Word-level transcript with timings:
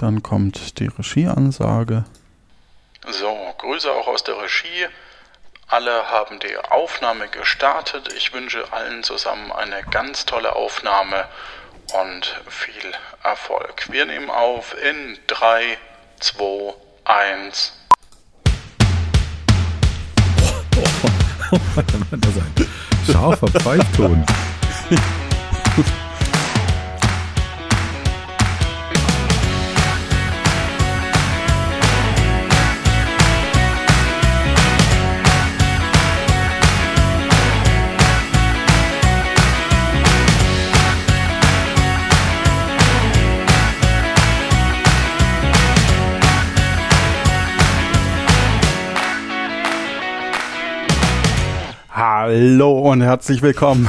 dann 0.00 0.22
kommt 0.22 0.78
die 0.78 0.86
Regieansage. 0.86 2.04
So, 3.08 3.36
Grüße 3.58 3.90
auch 3.92 4.06
aus 4.08 4.24
der 4.24 4.36
Regie. 4.40 4.86
Alle 5.68 6.10
haben 6.10 6.40
die 6.40 6.56
Aufnahme 6.56 7.28
gestartet. 7.28 8.12
Ich 8.16 8.32
wünsche 8.32 8.72
allen 8.72 9.02
zusammen 9.04 9.52
eine 9.52 9.82
ganz 9.90 10.26
tolle 10.26 10.56
Aufnahme 10.56 11.26
und 12.00 12.40
viel 12.48 12.92
Erfolg. 13.22 13.86
Wir 13.90 14.06
nehmen 14.06 14.30
auf 14.30 14.74
in 14.82 15.18
3, 15.26 15.78
2, 16.20 16.74
1. 17.04 17.72
das 22.10 22.30
ist 22.30 22.38
ein 22.38 23.12
scharfer 23.12 23.48
Pfeifton. 23.48 24.24
Hallo 52.32 52.78
und 52.92 53.00
herzlich 53.00 53.42
willkommen. 53.42 53.88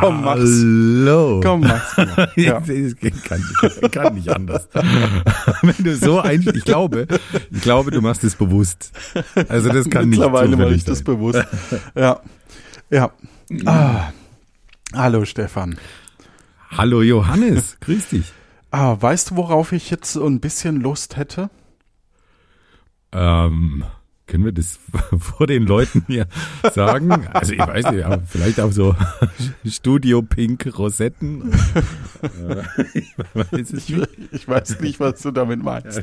Komm, 0.00 0.22
Max. 0.24 0.40
Hallo. 0.40 1.40
Komm, 1.44 1.60
Max. 1.60 1.94
Ja. 2.36 2.62
kann, 3.22 3.44
kann 3.92 4.14
nicht 4.14 4.30
anders. 4.30 4.66
Wenn 5.60 5.84
du 5.84 5.94
so 5.94 6.20
ein, 6.20 6.40
ich 6.40 6.64
glaube, 6.64 7.06
ich 7.50 7.60
glaube, 7.60 7.90
du 7.90 8.00
machst 8.00 8.24
es 8.24 8.34
bewusst. 8.34 8.92
Also 9.50 9.68
das 9.68 9.90
kann 9.90 10.08
nicht 10.08 10.20
Mittlerweile 10.20 10.56
mache 10.56 10.72
ich 10.72 10.84
sein. 10.84 10.94
das 10.94 11.02
bewusst. 11.02 11.44
Ja. 11.94 12.18
Ja. 12.88 13.10
Ah. 13.66 14.12
Hallo 14.94 15.26
Stefan. 15.26 15.76
Hallo 16.70 17.02
Johannes, 17.02 17.76
grüß 17.80 18.08
dich. 18.08 18.32
Ah, 18.70 18.96
weißt 18.98 19.32
du, 19.32 19.36
worauf 19.36 19.72
ich 19.72 19.90
jetzt 19.90 20.14
so 20.14 20.26
ein 20.26 20.40
bisschen 20.40 20.80
Lust 20.80 21.18
hätte? 21.18 21.50
Ähm, 23.12 23.84
können 24.26 24.44
wir 24.44 24.52
das 24.52 24.78
vor 25.18 25.46
den 25.46 25.64
Leuten 25.64 26.04
hier 26.06 26.26
sagen? 26.72 27.26
Also 27.32 27.52
ich 27.52 27.58
weiß 27.60 27.90
nicht, 27.90 28.00
ja, 28.00 28.18
vielleicht 28.26 28.60
auch 28.60 28.72
so 28.72 28.96
Studio 29.66 30.22
Pink 30.22 30.66
Rosetten. 30.78 31.52
ich, 32.94 33.14
weiß 33.34 33.72
ich, 33.72 33.94
ich, 34.32 34.48
weiß 34.48 34.80
nicht, 34.80 35.00
was 35.00 35.22
du 35.22 35.30
damit 35.30 35.62
meinst. 35.62 36.02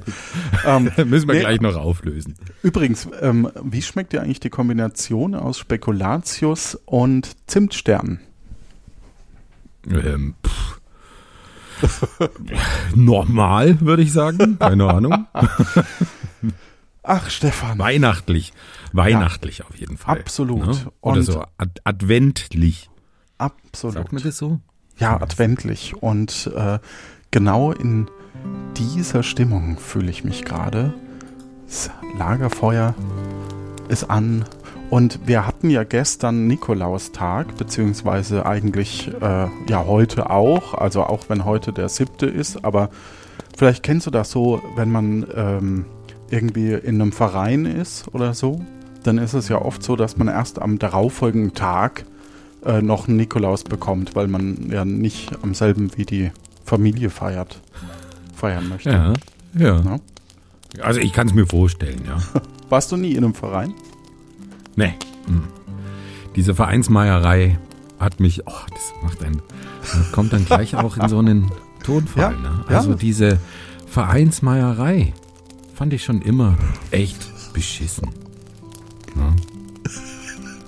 Ähm, 0.66 0.90
Müssen 1.06 1.28
wir 1.28 1.36
nee, 1.36 1.42
gleich 1.42 1.62
noch 1.62 1.76
auflösen. 1.76 2.36
Übrigens, 2.62 3.08
ähm, 3.22 3.50
wie 3.62 3.82
schmeckt 3.82 4.14
dir 4.14 4.22
eigentlich 4.22 4.40
die 4.40 4.50
Kombination 4.50 5.36
aus 5.36 5.60
Spekulatius 5.60 6.76
und 6.86 7.30
Zimtsternen? 7.48 8.20
Ähm, 9.90 10.36
Normal, 12.96 13.82
würde 13.82 14.04
ich 14.04 14.14
sagen. 14.14 14.58
Keine 14.60 14.88
Ahnung. 14.88 15.28
Ach, 17.04 17.30
Stefan. 17.30 17.78
Weihnachtlich. 17.80 18.54
Weihnachtlich 18.94 19.60
ja, 19.60 19.66
auf 19.66 19.76
jeden 19.76 19.98
Fall. 19.98 20.20
Absolut. 20.20 20.66
Ne? 20.66 20.92
Oder 21.02 21.18
Und 21.18 21.24
so 21.24 21.44
ad 21.58 21.82
adventlich. 21.84 22.90
Absolut. 23.38 23.96
Sagt 23.96 24.14
man 24.14 24.24
das 24.24 24.38
so? 24.38 24.60
Ja, 24.98 25.22
adventlich. 25.22 25.96
Und 26.02 26.50
äh, 26.56 26.80
genau 27.32 27.74
in 27.74 28.10
dieser 28.78 29.22
Stimmung 29.22 29.78
fühle 29.78 30.10
ich 30.10 30.24
mich 30.24 30.46
gerade. 30.46 30.94
Das 31.66 31.92
Lagerfeuer 32.18 32.96
ist 33.90 34.10
an. 34.10 34.46
Und 34.90 35.28
wir 35.28 35.46
hatten 35.46 35.70
ja 35.70 35.84
gestern 35.84 36.48
Nikolaustag, 36.48 37.58
beziehungsweise 37.58 38.46
eigentlich 38.46 39.12
äh, 39.22 39.48
ja 39.68 39.86
heute 39.86 40.30
auch, 40.30 40.76
also 40.76 41.04
auch 41.04 41.30
wenn 41.30 41.46
heute 41.46 41.74
der 41.74 41.90
siebte 41.90 42.28
ist, 42.28 42.64
aber 42.64 42.90
vielleicht 43.58 43.82
kennst 43.82 44.06
du 44.06 44.12
das 44.12 44.30
so, 44.30 44.62
wenn 44.76 44.92
man 44.92 45.26
ähm, 45.36 45.86
irgendwie 46.34 46.74
in 46.74 47.00
einem 47.00 47.12
Verein 47.12 47.66
ist 47.66 48.08
oder 48.14 48.34
so, 48.34 48.66
dann 49.04 49.20
ist 49.20 49.34
es 49.34 49.50
ja 49.50 49.62
oft 49.62 49.84
so, 49.84 49.96
dass 49.96 50.18
man 50.18 50.28
erst 50.28 50.60
am 50.60 50.80
darauffolgenden 50.80 51.54
Tag 51.54 52.06
äh, 52.66 52.82
noch 52.82 53.08
einen 53.08 53.18
Nikolaus 53.18 53.64
bekommt, 53.64 54.16
weil 54.16 54.28
man 54.28 54.70
ja 54.72 54.84
nicht 54.84 55.32
am 55.44 55.54
selben 55.54 55.92
wie 55.96 56.06
die 56.06 56.32
Familie 56.66 57.10
feiert, 57.10 57.62
feiern 58.36 58.68
möchte. 58.68 58.90
Ja, 58.90 59.14
ja. 59.58 59.82
ja? 59.82 60.00
Also 60.82 61.00
ich 61.00 61.14
kann 61.14 61.28
es 61.28 61.34
mir 61.34 61.46
vorstellen, 61.46 62.02
ja. 62.08 62.18
Warst 62.70 62.92
du 62.92 62.98
nie 62.98 63.12
in 63.12 63.24
einem 63.24 63.36
Verein? 63.36 63.74
Nee. 64.76 64.94
Hm. 65.28 65.44
Diese 66.36 66.56
Vereinsmeierei 66.56 67.60
hat 68.00 68.20
mich, 68.20 68.48
oh, 68.48 68.66
das 68.72 68.94
macht 69.04 69.24
einen, 69.24 69.42
kommt 70.12 70.34
dann 70.34 70.46
gleich 70.46 70.76
auch 70.76 70.98
in 70.98 71.08
so 71.08 71.20
einen 71.20 71.52
Tonfall. 71.84 72.24
Ja, 72.24 72.32
ne? 72.32 72.66
Also 72.68 72.92
ja. 72.92 72.96
diese 72.96 73.40
Vereinsmeierei 73.86 75.14
fand 75.84 75.92
ich 75.92 76.06
schon 76.06 76.22
immer 76.22 76.56
echt 76.92 77.52
beschissen. 77.52 78.08
Ja. 79.18 79.34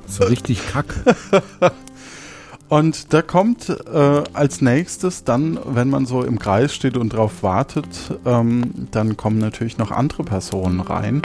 So 0.10 0.26
richtig 0.26 0.60
kack. 0.68 0.94
Und 2.68 3.14
da 3.14 3.22
kommt 3.22 3.70
äh, 3.70 4.24
als 4.34 4.60
nächstes 4.60 5.24
dann, 5.24 5.58
wenn 5.68 5.90
man 5.90 6.06
so 6.06 6.22
im 6.22 6.38
Kreis 6.38 6.76
steht 6.76 6.98
und 6.98 7.14
drauf 7.14 7.44
wartet, 7.44 7.88
ähm, 8.26 8.90
dann 8.92 9.16
kommen 9.16 9.38
natürlich 9.38 9.78
noch 9.78 9.92
andere 9.92 10.26
Personen 10.26 10.82
rein. 10.82 11.22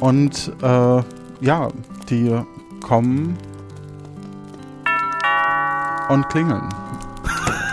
Und 0.00 0.50
äh, 0.62 1.02
ja, 1.42 1.68
die 2.08 2.34
kommen 2.80 3.36
und 6.08 6.26
klingeln. 6.30 6.66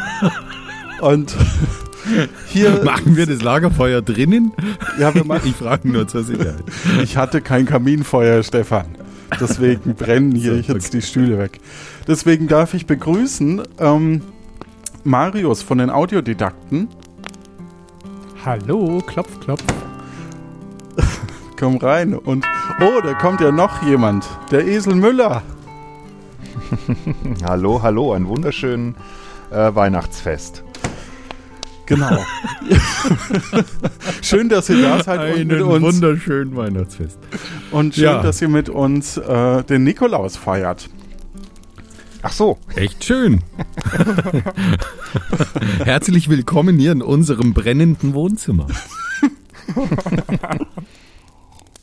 und 1.00 1.34
hier 2.48 2.82
machen 2.84 3.16
wir 3.16 3.26
das 3.26 3.42
Lagerfeuer 3.42 4.02
drinnen? 4.02 4.52
Ja, 5.00 5.14
wir 5.14 5.24
machen. 5.24 5.36
Ich 5.46 5.56
frage 5.56 5.88
nur 5.90 6.08
zur 6.08 6.24
Sicherheit. 6.24 6.64
Ich 7.04 7.18
hatte 7.18 7.42
kein 7.42 7.66
Kaminfeuer, 7.66 8.42
Stefan. 8.42 8.86
Deswegen 9.40 9.94
brennen 9.96 10.32
hier 10.32 10.54
so, 10.54 10.74
jetzt 10.74 10.88
okay. 10.88 10.98
die 10.98 11.02
Stühle 11.02 11.38
weg. 11.38 11.60
Deswegen 12.08 12.48
darf 12.48 12.74
ich 12.74 12.86
begrüßen 12.86 13.62
ähm, 13.80 14.22
Marius 15.04 15.62
von 15.62 15.78
den 15.78 15.90
Audiodidakten. 15.90 16.88
Hallo, 18.44 19.02
klopf, 19.06 19.40
klopf. 19.40 19.64
Komm 21.58 21.78
rein 21.78 22.14
und 22.14 22.46
oh, 22.82 23.02
da 23.02 23.14
kommt 23.14 23.40
ja 23.42 23.52
noch 23.52 23.82
jemand, 23.84 24.26
der 24.52 24.68
Esel 24.68 24.96
Müller. 24.96 25.42
hallo, 27.44 27.82
hallo, 27.82 28.14
ein 28.14 28.28
wunderschönen 28.28 28.96
äh, 29.52 29.74
Weihnachtsfest. 29.74 30.64
Genau. 31.86 32.26
schön, 34.22 34.50
dass 34.50 34.70
ihr 34.70 34.82
da 34.82 35.04
seid 35.04 35.20
Einen 35.20 35.42
und 35.42 35.48
mit 35.48 35.62
uns. 35.62 35.84
wunderschönen 35.84 36.56
Weihnachtsfest. 36.56 37.20
Und 37.72 37.96
schön, 37.96 38.04
ja. 38.06 38.22
dass 38.24 38.42
ihr 38.42 38.50
mit 38.50 38.70
uns 38.70 39.18
äh, 39.18 39.64
den 39.64 39.84
Nikolaus 39.84 40.36
feiert. 40.36 40.90
Ach 42.24 42.32
so. 42.32 42.58
Echt 42.76 43.04
schön. 43.04 43.42
Herzlich 45.84 46.28
willkommen 46.28 46.80
hier 46.80 46.92
in 46.92 47.04
unserem 47.04 47.54
brennenden 47.54 48.16
Wohnzimmer. 48.16 48.66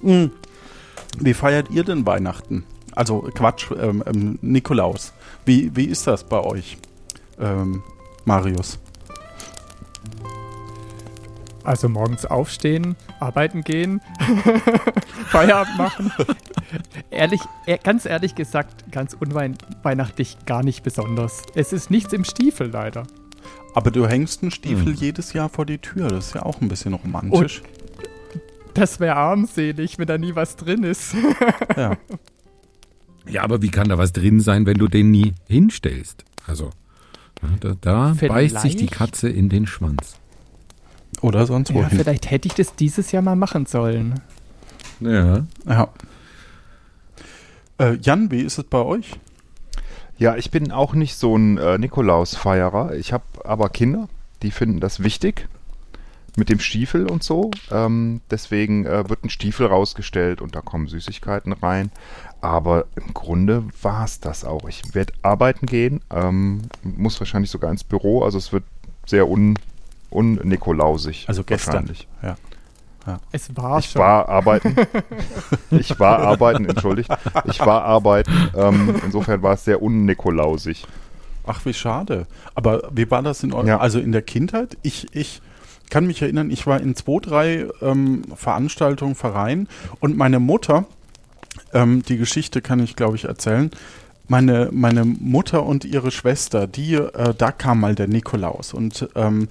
Wie 1.21 1.35
feiert 1.35 1.71
ihr 1.71 1.85
denn 1.85 2.05
Weihnachten? 2.07 2.65
Also 2.91 3.29
Quatsch, 3.35 3.71
ähm, 3.81 4.03
ähm, 4.05 4.39
Nikolaus. 4.43 5.12
Wie, 5.45 5.71
wie 5.77 5.85
ist 5.85 6.09
das 6.09 6.25
bei 6.25 6.41
euch, 6.41 6.77
ähm, 7.39 7.83
Marius? 8.25 8.81
Also 11.64 11.88
morgens 11.88 12.26
aufstehen, 12.26 12.97
arbeiten 13.20 13.62
gehen, 13.62 14.00
Feierabend 15.29 15.79
machen. 15.79 16.12
ehrlich, 17.11 17.41
ganz 17.85 18.05
ehrlich 18.05 18.35
gesagt, 18.35 18.91
ganz 18.91 19.14
unweihnachtlich 19.14 20.38
gar 20.47 20.62
nicht 20.64 20.82
besonders. 20.82 21.43
Es 21.55 21.73
ist 21.73 21.91
nichts 21.91 22.12
im 22.12 22.25
Stiefel 22.25 22.70
leider. 22.70 23.05
Aber 23.75 23.91
du 23.91 24.06
hängst 24.06 24.43
einen 24.43 24.50
Stiefel 24.50 24.87
hm. 24.87 24.94
jedes 24.94 25.32
Jahr 25.32 25.49
vor 25.49 25.64
die 25.64 25.79
Tür. 25.79 26.09
Das 26.09 26.29
ist 26.29 26.35
ja 26.35 26.43
auch 26.43 26.61
ein 26.61 26.69
bisschen 26.69 26.94
romantisch. 26.94 27.61
Und 27.61 27.82
das 28.75 29.00
wäre 29.00 29.17
armselig, 29.17 29.99
wenn 29.99 30.06
da 30.06 30.19
nie 30.19 30.35
was 30.35 30.56
drin 30.56 30.82
ist. 30.82 31.14
ja. 31.76 31.97
Ja, 33.29 33.43
aber 33.43 33.62
wie 33.62 33.70
kann 33.70 33.88
da 33.88 33.99
was 33.99 34.12
drin 34.12 34.41
sein, 34.41 34.67
wenn 34.67 34.79
du 34.79 34.88
den 34.88 35.11
nie 35.11 35.35
hinstellst? 35.49 36.25
Also, 36.47 36.70
da, 37.61 37.75
da 37.81 38.17
beißt 38.20 38.61
sich 38.61 38.76
die 38.76 38.87
Katze 38.87 39.29
in 39.29 39.49
den 39.49 39.67
Schwanz. 39.67 40.19
Oder 41.23 41.47
sonst 41.47 41.73
wohin. 41.73 41.85
Ja, 41.85 41.89
vielleicht 41.89 42.31
hätte 42.31 42.49
ich 42.49 42.55
das 42.55 42.75
dieses 42.75 43.13
Jahr 43.13 43.23
mal 43.23 43.37
machen 43.37 43.67
sollen. 43.67 44.21
Ja. 45.01 45.45
Ja. 45.67 45.89
Äh, 47.79 47.97
Jan, 48.03 48.31
wie 48.31 48.43
ist 48.43 48.59
es 48.59 48.65
bei 48.65 48.79
euch? 48.79 49.13
Ja, 50.19 50.37
ich 50.37 50.51
bin 50.51 50.71
auch 50.73 50.95
nicht 50.95 51.17
so 51.17 51.37
ein 51.37 51.59
äh, 51.59 51.79
Nikolaus-Feierer. 51.79 52.95
Ich 52.95 53.13
habe 53.13 53.25
aber 53.45 53.69
Kinder, 53.71 54.09
die 54.43 54.51
finden 54.51 54.81
das 54.81 55.03
wichtig 55.03 55.49
mit 56.37 56.49
dem 56.49 56.61
Stiefel 56.61 57.11
und 57.11 57.23
so. 57.23 57.51
Ähm, 57.71 58.21
deswegen 58.31 58.87
äh, 58.87 59.09
wird 59.09 59.25
ein 59.25 59.31
Stiefel 59.31 59.67
rausgestellt 59.67 60.41
und 60.41 60.55
da 60.55 60.61
kommen 60.61 60.87
Süßigkeiten 60.87 61.53
rein. 61.53 61.91
Aber 62.41 62.87
im 62.97 63.15
Grunde 63.15 63.65
war 63.83 64.05
es 64.05 64.21
das 64.21 64.45
auch. 64.45 64.69
Ich 64.69 64.95
werde 64.95 65.13
arbeiten 65.23 65.67
gehen, 65.67 66.01
ähm, 66.11 66.63
muss 66.83 67.21
wahrscheinlich 67.21 67.51
sogar 67.51 67.71
ins 67.71 67.85
Büro. 67.85 68.23
Also 68.23 68.39
es 68.39 68.53
wird 68.53 68.65
sehr 69.07 69.29
un, 69.29 69.59
un-nikolausig. 70.14 71.25
Also 71.29 71.44
gestern. 71.44 71.75
wahrscheinlich. 71.75 72.09
Ja. 72.23 72.37
Es 73.32 73.55
war 73.56 73.81
Ich 73.81 73.87
schon. 73.91 74.00
war 74.00 74.29
arbeiten. 74.29 74.76
ich 75.70 75.99
war 75.99 76.20
arbeiten, 76.20 76.67
entschuldigt. 76.67 77.11
Ich 77.47 77.59
war 77.59 77.82
arbeiten. 77.82 78.31
Ähm, 78.56 78.94
insofern 79.05 79.43
war 79.43 79.55
es 79.55 79.64
sehr 79.64 79.82
un-nikolausig. 79.82 80.87
Ach, 81.44 81.64
wie 81.64 81.75
schade. 81.75 82.26
Aber 82.55 82.88
wie 82.94 83.11
war 83.11 83.23
das 83.23 83.43
in 83.43 83.53
eu- 83.53 83.64
Ja. 83.64 83.79
also 83.81 83.99
in 83.99 84.12
der 84.12 84.23
Kindheit? 84.23 84.76
Ich, 84.82 85.09
ich 85.17 85.43
kann 85.91 86.06
mich 86.06 86.23
erinnern, 86.23 86.50
ich 86.53 86.64
war 86.69 86.81
in 86.81 86.94
zwei, 86.94 87.19
drei 87.20 87.67
ähm, 87.81 88.23
Veranstaltungen, 88.37 89.17
Vereinen 89.17 89.69
und 89.99 90.17
meine 90.17 90.38
Mutter, 90.38 90.85
ähm, 91.73 92.05
die 92.05 92.19
Geschichte 92.19 92.62
kann 92.62 92.79
ich, 92.79 92.94
glaube 92.94 93.17
ich, 93.17 93.25
erzählen. 93.25 93.73
Meine, 94.29 94.69
meine 94.73 95.05
Mutter 95.05 95.64
und 95.67 95.85
ihre 95.85 96.12
Schwester, 96.12 96.69
die, 96.69 96.94
äh, 96.94 97.35
da 97.37 97.50
kam 97.50 97.81
mal 97.81 97.97
der 97.97 98.06
Nikolaus 98.06 98.73
und 98.73 99.09
ähm, 99.17 99.49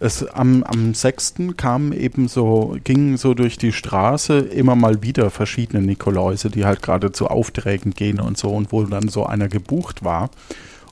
es 0.00 0.24
am, 0.26 0.62
am 0.62 0.94
6. 0.94 1.34
kamen 1.56 1.92
eben 1.92 2.28
so, 2.28 2.76
gingen 2.84 3.16
so 3.16 3.34
durch 3.34 3.58
die 3.58 3.72
Straße 3.72 4.38
immer 4.38 4.76
mal 4.76 5.02
wieder 5.02 5.30
verschiedene 5.30 5.82
Nikoläuse, 5.82 6.50
die 6.50 6.64
halt 6.64 6.82
gerade 6.82 7.12
zu 7.12 7.28
Aufträgen 7.28 7.92
gehen 7.92 8.20
und 8.20 8.38
so 8.38 8.50
und 8.50 8.72
wo 8.72 8.84
dann 8.84 9.08
so 9.08 9.26
einer 9.26 9.48
gebucht 9.48 10.04
war. 10.04 10.30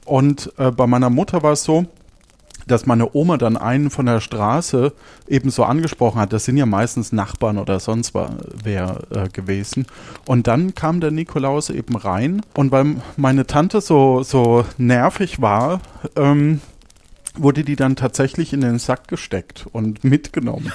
Und 0.05 0.53
äh, 0.59 0.71
bei 0.71 0.87
meiner 0.87 1.11
Mutter 1.11 1.43
war 1.43 1.53
es 1.53 1.65
so, 1.65 1.87
dass 2.67 2.87
meine 2.87 3.15
Oma 3.15 3.37
dann 3.37 3.57
einen 3.57 3.91
von 3.91 4.07
der 4.07 4.21
Straße 4.21 4.93
eben 5.29 5.51
so 5.51 5.65
angesprochen 5.65 6.21
hat. 6.21 6.33
Das 6.33 6.45
sind 6.45 6.57
ja 6.57 6.67
meistens 6.67 7.13
Nachbarn 7.13 7.59
oder 7.59 7.79
sonst 7.79 8.13
wer 8.15 9.03
äh, 9.11 9.29
gewesen. 9.29 9.87
Und 10.27 10.49
dann 10.49 10.75
kam 10.75 11.01
der 11.01 11.13
Nikolaus 11.13 11.71
eben 11.71 11.97
rein. 11.97 12.43
Und 12.55 12.73
weil 12.73 12.97
meine 13.17 13.47
Tante 13.47 13.81
so, 13.81 14.23
so 14.25 14.65
nervig 14.79 15.41
war, 15.41 15.81
ähm, 16.17 16.61
wurde 17.37 17.65
die 17.65 17.77
dann 17.77 17.97
tatsächlich 17.97 18.53
in 18.53 18.61
den 18.61 18.79
Sack 18.79 19.09
gesteckt 19.09 19.67
und 19.73 20.05
mitgenommen. 20.05 20.73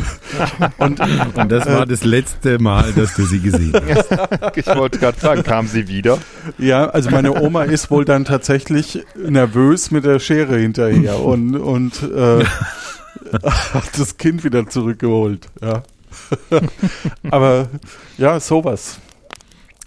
und 0.78 1.00
Und 1.00 1.52
das 1.52 1.66
war 1.66 1.86
das 1.86 2.04
letzte 2.04 2.58
Mal, 2.58 2.92
dass 2.92 3.14
du 3.14 3.24
sie 3.24 3.40
gesehen 3.40 3.74
hast. 3.88 4.10
Ich 4.56 4.66
wollte 4.66 4.98
gerade 4.98 5.18
fragen, 5.18 5.42
kam 5.42 5.66
sie 5.66 5.88
wieder? 5.88 6.18
Ja, 6.58 6.86
also 6.90 7.10
meine 7.10 7.40
Oma 7.40 7.64
ist 7.64 7.90
wohl 7.90 8.04
dann 8.04 8.24
tatsächlich 8.24 9.04
nervös 9.16 9.90
mit 9.90 10.04
der 10.04 10.18
Schere 10.18 10.58
hinterher 10.58 11.20
und, 11.20 11.56
und 11.56 12.02
äh, 12.02 12.44
hat 13.42 13.98
das 13.98 14.16
Kind 14.16 14.44
wieder 14.44 14.68
zurückgeholt. 14.68 15.48
Ja. 15.60 15.82
Aber 17.30 17.68
ja, 18.18 18.40
sowas. 18.40 18.98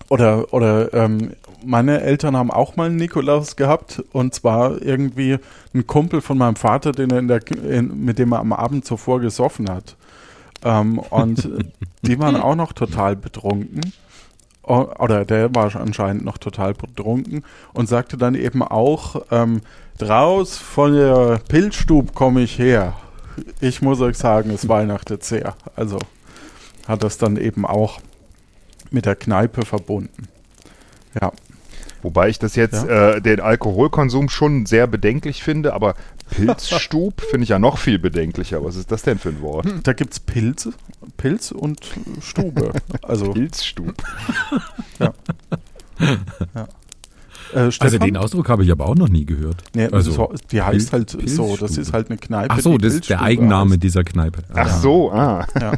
Oder, 0.09 0.53
oder 0.53 0.93
ähm, 0.93 1.31
meine 1.65 2.01
Eltern 2.01 2.35
haben 2.35 2.51
auch 2.51 2.75
mal 2.75 2.87
einen 2.87 2.95
Nikolaus 2.97 3.55
gehabt 3.55 4.03
und 4.11 4.33
zwar 4.33 4.81
irgendwie 4.81 5.37
ein 5.73 5.87
Kumpel 5.87 6.21
von 6.21 6.37
meinem 6.37 6.55
Vater, 6.55 6.91
den 6.91 7.11
er 7.11 7.19
in 7.19 7.27
der, 7.27 7.41
in, 7.51 8.05
mit 8.05 8.19
dem 8.19 8.33
er 8.33 8.39
am 8.39 8.53
Abend 8.53 8.85
zuvor 8.85 9.19
gesoffen 9.19 9.69
hat. 9.69 9.95
Ähm, 10.63 10.99
und 10.99 11.49
die 12.01 12.19
waren 12.19 12.35
auch 12.35 12.55
noch 12.55 12.73
total 12.73 13.15
betrunken. 13.15 13.81
Oder 14.63 15.25
der 15.25 15.53
war 15.53 15.75
anscheinend 15.75 16.23
noch 16.23 16.37
total 16.37 16.73
betrunken 16.73 17.43
und 17.73 17.89
sagte 17.89 18.15
dann 18.15 18.33
eben 18.33 18.63
auch, 18.63 19.25
ähm, 19.29 19.59
draus 19.97 20.57
von 20.57 20.93
der 20.93 21.41
Pilzstub 21.49 22.15
komme 22.15 22.41
ich 22.41 22.57
her. 22.57 22.93
Ich 23.59 23.81
muss 23.81 23.99
euch 23.99 24.17
sagen, 24.17 24.51
es 24.51 24.69
weihnachtet 24.69 25.23
sehr. 25.23 25.55
Also 25.75 25.99
hat 26.87 27.03
das 27.03 27.17
dann 27.17 27.35
eben 27.35 27.65
auch 27.65 27.99
mit 28.89 29.05
der 29.05 29.15
Kneipe 29.15 29.65
verbunden. 29.65 30.29
Ja. 31.19 31.31
Wobei 32.03 32.29
ich 32.29 32.37
das 32.37 32.55
jetzt, 32.55 32.85
äh, 32.87 33.19
den 33.21 33.39
Alkoholkonsum 33.39 34.29
schon 34.29 34.65
sehr 34.67 34.85
bedenklich 34.87 35.41
finde, 35.41 35.73
aber 35.73 35.95
Pilzstub 36.29 37.21
finde 37.29 37.43
ich 37.43 37.49
ja 37.49 37.59
noch 37.59 37.77
viel 37.79 37.97
bedenklicher. 37.97 38.63
Was 38.63 38.75
ist 38.75 38.91
das 38.91 39.01
denn 39.03 39.17
für 39.17 39.29
ein 39.29 39.41
Wort? 39.41 39.65
Da 39.83 39.93
gibt's 39.93 40.19
Pilze, 40.19 40.73
Pilz 41.17 41.51
und 41.51 41.79
Stube. 42.21 42.73
Also, 43.01 43.31
Pilzstub. 43.33 43.93
äh, 47.53 47.69
Also 47.79 47.97
den 47.97 48.17
Ausdruck 48.17 48.49
habe 48.49 48.63
ich 48.63 48.71
aber 48.71 48.87
auch 48.87 48.95
noch 48.95 49.09
nie 49.09 49.25
gehört. 49.25 49.63
nee, 49.75 49.85
also, 49.87 50.11
so, 50.11 50.33
die 50.51 50.61
heißt 50.61 50.89
Pilz- 50.89 50.91
halt 50.93 51.29
so, 51.29 51.55
das 51.57 51.77
ist 51.77 51.93
halt 51.93 52.09
eine 52.09 52.17
Kneipe. 52.17 52.53
Ach 52.53 52.59
so, 52.59 52.77
die 52.77 52.83
das 52.85 52.95
ist 52.95 53.09
der 53.09 53.21
Eigenname 53.21 53.71
heißt. 53.71 53.83
dieser 53.83 54.03
Kneipe. 54.03 54.43
Ach 54.53 54.69
so, 54.81 55.11
ah. 55.11 55.45
Ja. 55.59 55.73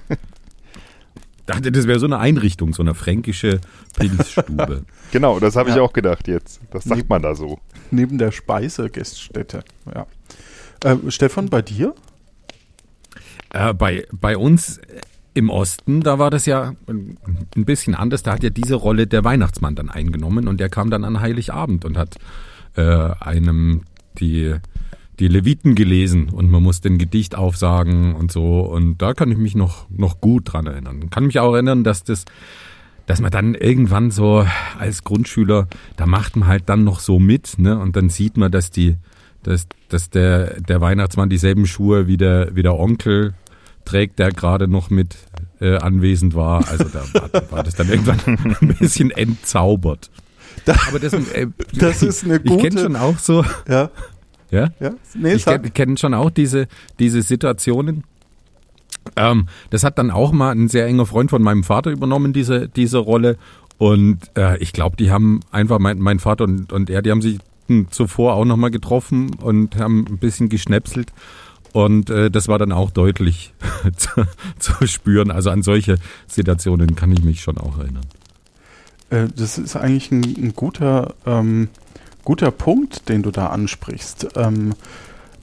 Dachte, 1.45 1.71
das 1.71 1.87
wäre 1.87 1.99
so 1.99 2.05
eine 2.05 2.17
Einrichtung, 2.19 2.73
so 2.73 2.81
eine 2.83 2.93
fränkische 2.95 3.59
Pilzstube. 3.97 4.83
Genau, 5.11 5.39
das 5.39 5.55
habe 5.55 5.69
ich 5.69 5.75
Ja. 5.75 5.81
auch 5.81 5.93
gedacht 5.93 6.27
jetzt. 6.27 6.59
Das 6.71 6.83
sagt 6.83 7.01
Nee. 7.01 7.05
man 7.07 7.21
da 7.21 7.35
so. 7.35 7.59
Neben 7.91 8.17
der 8.17 8.31
Speisegaststätte. 8.31 9.63
Ja. 9.93 10.07
Äh, 10.83 10.97
Stefan, 11.09 11.47
bei 11.49 11.61
dir? 11.61 11.93
Äh, 13.51 13.73
bei, 13.73 14.05
bei 14.11 14.35
uns 14.37 14.81
im 15.33 15.49
Osten, 15.49 16.01
da 16.01 16.17
war 16.19 16.29
das 16.31 16.45
ja 16.45 16.73
ein 16.87 17.17
ein 17.55 17.65
bisschen 17.65 17.93
anders. 17.95 18.23
Da 18.23 18.33
hat 18.33 18.43
ja 18.43 18.49
diese 18.49 18.75
Rolle 18.75 19.05
der 19.07 19.23
Weihnachtsmann 19.23 19.75
dann 19.75 19.89
eingenommen 19.89 20.47
und 20.47 20.59
der 20.59 20.69
kam 20.69 20.89
dann 20.89 21.03
an 21.03 21.19
Heiligabend 21.21 21.85
und 21.85 21.97
hat 21.97 22.15
äh, 22.75 22.81
einem 22.81 23.83
die, 24.17 24.55
die 25.19 25.27
Leviten 25.27 25.75
gelesen 25.75 26.29
und 26.29 26.49
man 26.51 26.61
musste 26.63 26.89
ein 26.89 26.97
Gedicht 26.97 27.35
aufsagen 27.35 28.15
und 28.15 28.31
so. 28.31 28.59
Und 28.61 28.97
da 29.01 29.13
kann 29.13 29.31
ich 29.31 29.37
mich 29.37 29.55
noch, 29.55 29.89
noch 29.89 30.19
gut 30.21 30.51
dran 30.53 30.67
erinnern. 30.67 31.09
Kann 31.09 31.25
mich 31.27 31.39
auch 31.39 31.53
erinnern, 31.53 31.83
dass 31.83 32.03
das 32.03 32.25
dass 33.07 33.21
man 33.21 33.29
dann 33.29 33.53
irgendwann 33.53 34.09
so 34.09 34.47
als 34.79 35.03
Grundschüler, 35.03 35.67
da 35.95 36.07
macht 36.07 36.35
man 36.35 36.47
halt 36.49 36.63
dann 36.69 36.83
noch 36.83 36.99
so 36.99 37.19
mit, 37.19 37.59
ne? 37.59 37.77
Und 37.77 37.95
dann 37.95 38.09
sieht 38.09 38.35
man, 38.35 38.51
dass 38.51 38.71
die, 38.71 38.95
dass, 39.43 39.67
dass 39.89 40.09
der, 40.09 40.59
der 40.59 40.81
Weihnachtsmann 40.81 41.29
dieselben 41.29 41.67
Schuhe 41.67 42.07
wie 42.07 42.17
der, 42.17 42.55
wie 42.55 42.63
der 42.63 42.73
Onkel 42.79 43.35
trägt, 43.85 44.17
der 44.17 44.31
gerade 44.31 44.67
noch 44.67 44.89
mit 44.89 45.17
äh, 45.61 45.75
anwesend 45.77 46.33
war. 46.33 46.67
Also 46.67 46.85
da 46.85 47.03
war, 47.13 47.51
war 47.51 47.63
das 47.63 47.75
dann 47.75 47.89
irgendwann 47.89 48.17
ein 48.59 48.75
bisschen 48.79 49.11
entzaubert. 49.11 50.09
Aber 50.87 50.97
das, 50.97 51.13
äh, 51.13 51.45
Das 51.73 52.01
ist 52.01 52.23
eine 52.23 52.37
Ich 52.37 52.43
kenne 52.45 52.57
gute- 52.69 52.79
schon 52.79 52.95
auch 52.95 53.19
so, 53.19 53.45
Ja. 53.69 53.91
Ja, 54.51 54.69
ja. 54.79 54.91
Nee, 55.13 55.33
ich 55.33 55.45
kenne 55.45 55.69
kenn 55.71 55.97
schon 55.97 56.13
auch 56.13 56.29
diese, 56.29 56.67
diese 56.99 57.21
Situationen. 57.21 58.03
Ähm, 59.15 59.47
das 59.69 59.83
hat 59.83 59.97
dann 59.97 60.11
auch 60.11 60.31
mal 60.31 60.51
ein 60.51 60.67
sehr 60.67 60.87
enger 60.87 61.05
Freund 61.05 61.29
von 61.29 61.41
meinem 61.41 61.63
Vater 61.63 61.91
übernommen, 61.91 62.33
diese, 62.33 62.67
diese 62.67 62.97
Rolle. 62.97 63.37
Und 63.77 64.31
äh, 64.37 64.57
ich 64.59 64.73
glaube, 64.73 64.95
die 64.97 65.11
haben 65.11 65.41
einfach, 65.51 65.79
mein, 65.79 65.99
mein 65.99 66.19
Vater 66.19 66.45
und, 66.45 66.71
und 66.71 66.89
er, 66.89 67.01
die 67.01 67.11
haben 67.11 67.21
sich 67.21 67.39
hm, 67.67 67.87
zuvor 67.91 68.35
auch 68.35 68.45
nochmal 68.45 68.71
getroffen 68.71 69.35
und 69.35 69.77
haben 69.77 70.05
ein 70.07 70.17
bisschen 70.17 70.49
geschnäpselt. 70.49 71.11
Und 71.73 72.09
äh, 72.09 72.31
das 72.31 72.47
war 72.47 72.57
dann 72.57 72.71
auch 72.71 72.89
deutlich 72.89 73.53
zu, 73.97 74.25
zu 74.59 74.87
spüren. 74.87 75.29
Also 75.29 75.49
an 75.49 75.61
solche 75.61 75.97
Situationen 76.27 76.95
kann 76.95 77.11
ich 77.11 77.23
mich 77.23 77.41
schon 77.41 77.57
auch 77.57 77.77
erinnern. 77.77 78.05
äh, 79.09 79.27
das 79.35 79.57
ist 79.57 79.75
eigentlich 79.75 80.11
ein, 80.11 80.23
ein 80.23 80.53
guter, 80.55 81.15
ähm, 81.25 81.69
guter 82.25 82.51
Punkt, 82.51 83.07
den 83.07 83.23
du 83.23 83.31
da 83.31 83.47
ansprichst. 83.47 84.27
Ähm, 84.35 84.73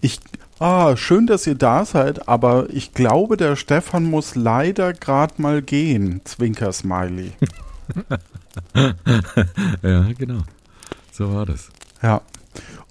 ich, 0.00 0.20
ah, 0.58 0.96
schön, 0.96 1.26
dass 1.26 1.46
ihr 1.46 1.54
da 1.54 1.84
seid, 1.84 2.28
aber 2.28 2.66
ich 2.70 2.92
glaube, 2.92 3.36
der 3.36 3.56
Stefan 3.56 4.04
muss 4.04 4.34
leider 4.34 4.92
gerade 4.92 5.40
mal 5.40 5.62
gehen. 5.62 6.20
Zwinker-Smiley. 6.24 7.32
Ja, 9.82 10.06
genau. 10.12 10.42
So 11.10 11.34
war 11.34 11.46
das. 11.46 11.68
Ja. 12.02 12.22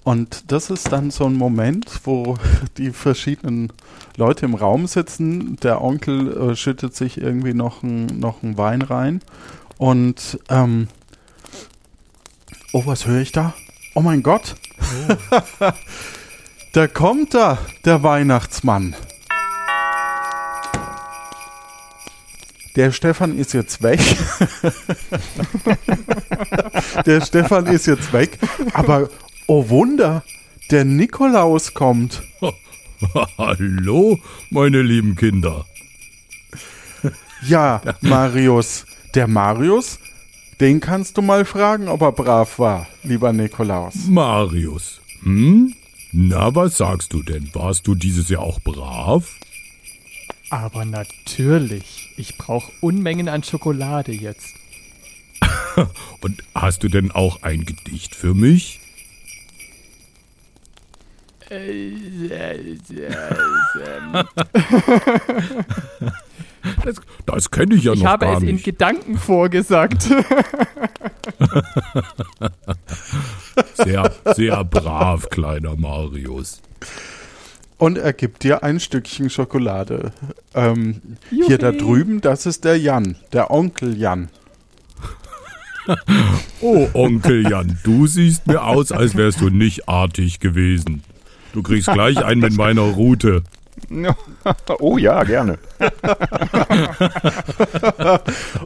Und 0.04 0.50
das 0.50 0.70
ist 0.70 0.90
dann 0.90 1.12
so 1.12 1.26
ein 1.26 1.34
Moment, 1.34 2.00
wo 2.04 2.36
die 2.76 2.90
verschiedenen 2.90 3.72
Leute 4.16 4.46
im 4.46 4.54
Raum 4.54 4.86
sitzen. 4.86 5.56
Der 5.62 5.80
Onkel 5.80 6.50
äh, 6.50 6.56
schüttet 6.56 6.96
sich 6.96 7.18
irgendwie 7.18 7.54
noch 7.54 7.82
ein, 7.82 8.06
noch 8.06 8.42
einen 8.42 8.58
Wein 8.58 8.82
rein. 8.82 9.20
Und, 9.78 10.40
ähm, 10.48 10.88
oh, 12.72 12.82
was 12.86 13.06
höre 13.06 13.20
ich 13.20 13.32
da? 13.32 13.54
Oh 13.94 14.00
mein 14.00 14.22
Gott. 14.22 14.54
da 16.72 16.86
kommt 16.86 17.34
er, 17.34 17.58
der 17.84 18.02
Weihnachtsmann. 18.02 18.96
Der 22.74 22.90
Stefan 22.90 23.36
ist 23.36 23.52
jetzt 23.52 23.82
weg. 23.82 24.00
der 27.06 27.20
Stefan 27.20 27.66
ist 27.66 27.86
jetzt 27.86 28.14
weg. 28.14 28.38
Aber, 28.72 29.10
oh 29.46 29.68
Wunder, 29.68 30.24
der 30.70 30.86
Nikolaus 30.86 31.74
kommt. 31.74 32.22
Hallo, 33.36 34.18
meine 34.48 34.80
lieben 34.80 35.16
Kinder. 35.16 35.66
Ja, 37.42 37.82
Marius. 38.00 38.86
Der 39.14 39.26
Marius, 39.28 39.98
den 40.62 40.78
kannst 40.78 41.18
du 41.18 41.22
mal 41.22 41.44
fragen, 41.44 41.88
ob 41.88 42.02
er 42.02 42.12
brav 42.12 42.60
war, 42.60 42.86
lieber 43.02 43.32
Nikolaus. 43.32 44.06
Marius, 44.06 45.00
hm? 45.22 45.74
Na, 46.12 46.54
was 46.54 46.76
sagst 46.76 47.12
du 47.12 47.24
denn? 47.24 47.52
Warst 47.52 47.88
du 47.88 47.96
dieses 47.96 48.28
Jahr 48.28 48.42
auch 48.42 48.60
brav? 48.60 49.28
Aber 50.50 50.84
natürlich. 50.84 52.12
Ich 52.16 52.38
brauche 52.38 52.70
Unmengen 52.80 53.28
an 53.28 53.42
Schokolade 53.42 54.12
jetzt. 54.12 54.54
Und 56.20 56.44
hast 56.54 56.84
du 56.84 56.88
denn 56.88 57.10
auch 57.10 57.42
ein 57.42 57.64
Gedicht 57.64 58.14
für 58.14 58.34
mich? 58.34 58.78
Das, 66.84 66.96
das 67.26 67.50
kenne 67.50 67.74
ich 67.74 67.84
ja 67.84 67.92
Ich 67.92 68.02
noch 68.02 68.10
habe 68.10 68.26
gar 68.26 68.36
es 68.36 68.42
in 68.42 68.54
nicht. 68.54 68.64
Gedanken 68.64 69.18
vorgesagt. 69.18 70.08
Sehr, 73.74 74.10
sehr 74.34 74.64
brav, 74.64 75.28
kleiner 75.28 75.76
Marius. 75.76 76.62
Und 77.78 77.98
er 77.98 78.12
gibt 78.12 78.44
dir 78.44 78.62
ein 78.62 78.80
Stückchen 78.80 79.28
Schokolade. 79.28 80.12
Ähm, 80.54 81.00
hier 81.30 81.58
da 81.58 81.72
drüben, 81.72 82.20
das 82.20 82.46
ist 82.46 82.64
der 82.64 82.78
Jan, 82.78 83.16
der 83.32 83.50
Onkel 83.50 83.96
Jan. 83.98 84.28
Oh, 86.60 86.88
Onkel 86.94 87.50
Jan, 87.50 87.76
du 87.82 88.06
siehst 88.06 88.46
mir 88.46 88.62
aus, 88.62 88.92
als 88.92 89.16
wärst 89.16 89.40
du 89.40 89.50
nicht 89.50 89.88
artig 89.88 90.38
gewesen. 90.38 91.02
Du 91.54 91.62
kriegst 91.62 91.90
gleich 91.92 92.24
einen 92.24 92.40
mit 92.40 92.56
meiner 92.56 92.82
Route. 92.82 93.42
oh 94.80 94.98
ja, 94.98 95.22
gerne. 95.24 95.58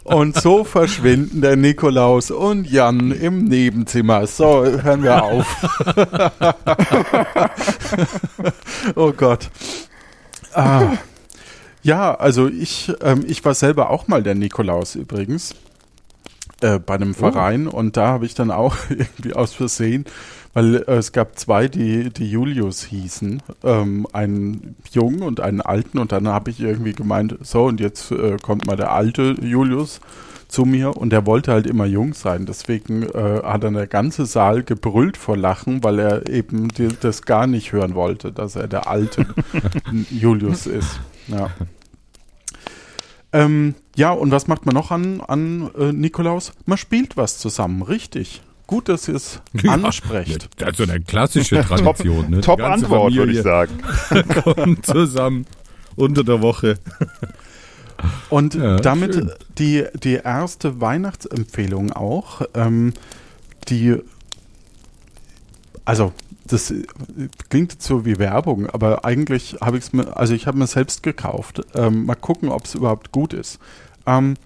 Und 0.04 0.40
so 0.40 0.64
verschwinden 0.64 1.40
der 1.40 1.56
Nikolaus 1.56 2.30
und 2.30 2.70
Jan 2.70 3.12
im 3.12 3.44
Nebenzimmer. 3.44 4.26
So, 4.26 4.64
hören 4.64 5.02
wir 5.02 5.22
auf. 5.22 5.46
oh 8.94 9.12
Gott. 9.12 9.50
Ah. 10.52 10.92
Ja, 11.82 12.14
also 12.14 12.48
ich, 12.48 12.92
ähm, 13.00 13.24
ich 13.26 13.44
war 13.44 13.54
selber 13.54 13.90
auch 13.90 14.08
mal 14.08 14.22
der 14.22 14.34
Nikolaus 14.34 14.96
übrigens. 14.96 15.54
Äh, 16.62 16.78
bei 16.78 16.94
einem 16.94 17.14
Verein 17.14 17.68
und 17.68 17.98
da 17.98 18.08
habe 18.08 18.24
ich 18.24 18.34
dann 18.34 18.50
auch 18.50 18.76
irgendwie 18.88 19.34
aus 19.34 19.52
Versehen, 19.52 20.06
weil 20.56 20.76
äh, 20.76 20.94
es 20.94 21.12
gab 21.12 21.38
zwei, 21.38 21.68
die, 21.68 22.08
die 22.08 22.30
Julius 22.30 22.82
hießen, 22.84 23.42
ähm, 23.62 24.06
einen 24.14 24.74
jungen 24.90 25.22
und 25.22 25.40
einen 25.40 25.60
alten 25.60 25.98
und 25.98 26.12
dann 26.12 26.28
habe 26.28 26.50
ich 26.50 26.60
irgendwie 26.60 26.94
gemeint, 26.94 27.36
so 27.42 27.64
und 27.66 27.78
jetzt 27.78 28.10
äh, 28.10 28.38
kommt 28.40 28.66
mal 28.66 28.76
der 28.76 28.90
alte 28.90 29.36
Julius 29.42 30.00
zu 30.48 30.64
mir 30.64 30.96
und 30.96 31.10
der 31.10 31.26
wollte 31.26 31.52
halt 31.52 31.66
immer 31.66 31.84
jung 31.84 32.14
sein, 32.14 32.46
deswegen 32.46 33.02
äh, 33.02 33.42
hat 33.42 33.64
dann 33.64 33.74
der 33.74 33.86
ganze 33.86 34.24
Saal 34.24 34.62
gebrüllt 34.62 35.18
vor 35.18 35.36
Lachen, 35.36 35.84
weil 35.84 35.98
er 35.98 36.26
eben 36.30 36.68
die, 36.68 36.88
das 36.88 37.20
gar 37.22 37.46
nicht 37.46 37.72
hören 37.72 37.94
wollte, 37.94 38.32
dass 38.32 38.56
er 38.56 38.66
der 38.66 38.88
alte 38.88 39.26
Julius 40.10 40.66
ist. 40.66 41.00
Ja. 41.28 41.50
Ähm, 43.34 43.74
ja, 43.94 44.10
und 44.10 44.30
was 44.30 44.46
macht 44.46 44.64
man 44.64 44.74
noch 44.74 44.90
an, 44.90 45.20
an 45.20 45.70
äh, 45.78 45.92
Nikolaus? 45.92 46.54
Man 46.64 46.78
spielt 46.78 47.18
was 47.18 47.36
zusammen, 47.36 47.82
richtig. 47.82 48.40
Gut, 48.66 48.88
dass 48.88 49.06
ihr 49.08 49.14
es 49.14 49.40
ansprecht. 49.68 50.42
Ja, 50.42 50.48
das 50.66 50.70
ist 50.70 50.76
so 50.78 50.82
eine 50.92 51.00
klassische 51.00 51.60
Tradition. 51.66 52.30
ne? 52.30 52.40
Top 52.40 52.58
ganze 52.58 52.84
Antwort, 52.86 53.14
würde 53.14 53.32
ich 53.32 53.42
sagen. 53.42 53.72
Kommt 54.42 54.84
zusammen 54.86 55.46
unter 55.94 56.24
der 56.24 56.42
Woche. 56.42 56.78
Und 58.28 58.54
Ja, 58.54 58.76
damit 58.76 59.14
schön. 59.14 59.30
die, 59.58 59.84
die 59.94 60.14
erste 60.14 60.80
Weihnachtsempfehlung 60.80 61.92
auch, 61.92 62.42
ähm, 62.54 62.92
die, 63.68 63.96
also 65.84 66.12
das 66.46 66.72
klingt 67.48 67.72
jetzt 67.72 67.86
so 67.86 68.04
wie 68.04 68.18
Werbung, 68.18 68.68
aber 68.68 69.04
eigentlich 69.04 69.56
habe 69.60 69.78
ich 69.78 69.84
es 69.84 69.92
mir, 69.92 70.16
also 70.16 70.34
ich 70.34 70.46
habe 70.46 70.58
mir 70.58 70.66
selbst 70.66 71.02
gekauft. 71.02 71.62
Ähm, 71.74 72.04
mal 72.06 72.14
gucken, 72.14 72.50
ob 72.50 72.64
es 72.66 72.74
überhaupt 72.74 73.10
gut 73.12 73.32
ist. 73.32 73.58
Ähm, 74.06 74.36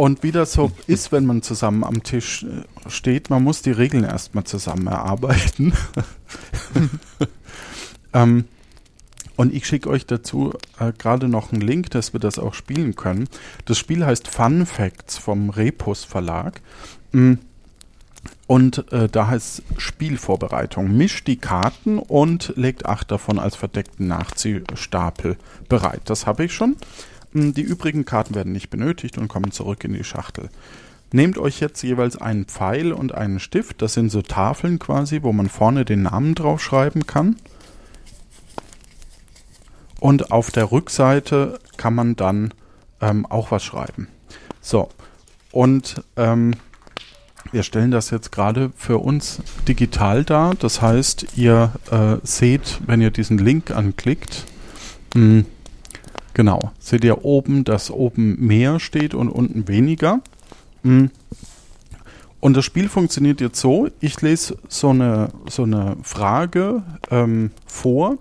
und 0.00 0.22
wie 0.22 0.32
das 0.32 0.54
so 0.54 0.72
ist, 0.86 1.12
wenn 1.12 1.26
man 1.26 1.42
zusammen 1.42 1.84
am 1.84 2.02
Tisch 2.02 2.44
äh, 2.44 2.88
steht, 2.88 3.28
man 3.28 3.44
muss 3.44 3.60
die 3.60 3.70
Regeln 3.70 4.02
erstmal 4.02 4.44
zusammen 4.44 4.86
erarbeiten. 4.86 5.74
ähm, 8.14 8.46
und 9.36 9.52
ich 9.52 9.66
schicke 9.66 9.90
euch 9.90 10.06
dazu 10.06 10.54
äh, 10.78 10.94
gerade 10.96 11.28
noch 11.28 11.52
einen 11.52 11.60
Link, 11.60 11.90
dass 11.90 12.14
wir 12.14 12.20
das 12.20 12.38
auch 12.38 12.54
spielen 12.54 12.96
können. 12.96 13.28
Das 13.66 13.76
Spiel 13.76 14.06
heißt 14.06 14.26
Fun 14.26 14.64
Facts 14.64 15.18
vom 15.18 15.50
Repus 15.50 16.04
Verlag. 16.04 16.62
Mm. 17.12 17.34
Und 18.46 18.90
äh, 18.92 19.06
da 19.06 19.26
heißt 19.26 19.62
Spielvorbereitung. 19.76 20.96
Mischt 20.96 21.26
die 21.26 21.36
Karten 21.36 21.98
und 21.98 22.54
legt 22.56 22.86
acht 22.86 23.10
davon 23.10 23.38
als 23.38 23.54
verdeckten 23.54 24.08
Nachziehstapel 24.08 25.36
bereit. 25.68 26.00
Das 26.06 26.24
habe 26.24 26.46
ich 26.46 26.54
schon. 26.54 26.76
Die 27.32 27.62
übrigen 27.62 28.04
Karten 28.04 28.34
werden 28.34 28.52
nicht 28.52 28.70
benötigt 28.70 29.18
und 29.18 29.28
kommen 29.28 29.52
zurück 29.52 29.84
in 29.84 29.92
die 29.92 30.04
Schachtel. 30.04 30.48
Nehmt 31.12 31.38
euch 31.38 31.60
jetzt 31.60 31.82
jeweils 31.82 32.16
einen 32.16 32.44
Pfeil 32.44 32.92
und 32.92 33.14
einen 33.14 33.40
Stift. 33.40 33.82
Das 33.82 33.94
sind 33.94 34.10
so 34.10 34.22
Tafeln 34.22 34.78
quasi, 34.78 35.22
wo 35.22 35.32
man 35.32 35.48
vorne 35.48 35.84
den 35.84 36.02
Namen 36.02 36.34
draufschreiben 36.34 37.06
kann. 37.06 37.36
Und 39.98 40.32
auf 40.32 40.50
der 40.50 40.72
Rückseite 40.72 41.58
kann 41.76 41.94
man 41.94 42.16
dann 42.16 42.54
ähm, 43.00 43.26
auch 43.26 43.50
was 43.50 43.62
schreiben. 43.62 44.08
So, 44.60 44.88
und 45.52 46.02
ähm, 46.16 46.54
wir 47.52 47.62
stellen 47.64 47.90
das 47.90 48.10
jetzt 48.10 48.30
gerade 48.30 48.70
für 48.76 48.98
uns 48.98 49.40
digital 49.66 50.24
dar. 50.24 50.54
Das 50.54 50.80
heißt, 50.80 51.36
ihr 51.36 51.72
äh, 51.90 52.16
seht, 52.24 52.80
wenn 52.86 53.00
ihr 53.00 53.10
diesen 53.10 53.38
Link 53.38 53.72
anklickt, 53.72 54.46
mh, 55.14 55.44
genau, 56.40 56.72
seht 56.78 57.04
ihr 57.04 57.22
oben, 57.26 57.64
dass 57.64 57.90
oben 57.90 58.46
mehr 58.46 58.80
steht 58.80 59.12
und 59.12 59.28
unten 59.28 59.68
weniger. 59.68 60.20
Mh. 60.82 61.10
Und 62.40 62.56
das 62.56 62.64
Spiel 62.64 62.88
funktioniert 62.88 63.42
jetzt 63.42 63.60
so, 63.60 63.88
ich 64.00 64.22
lese 64.22 64.56
so 64.66 64.88
eine, 64.88 65.28
so 65.50 65.64
eine 65.64 65.98
Frage 66.02 66.82
ähm, 67.10 67.50
vor 67.66 68.16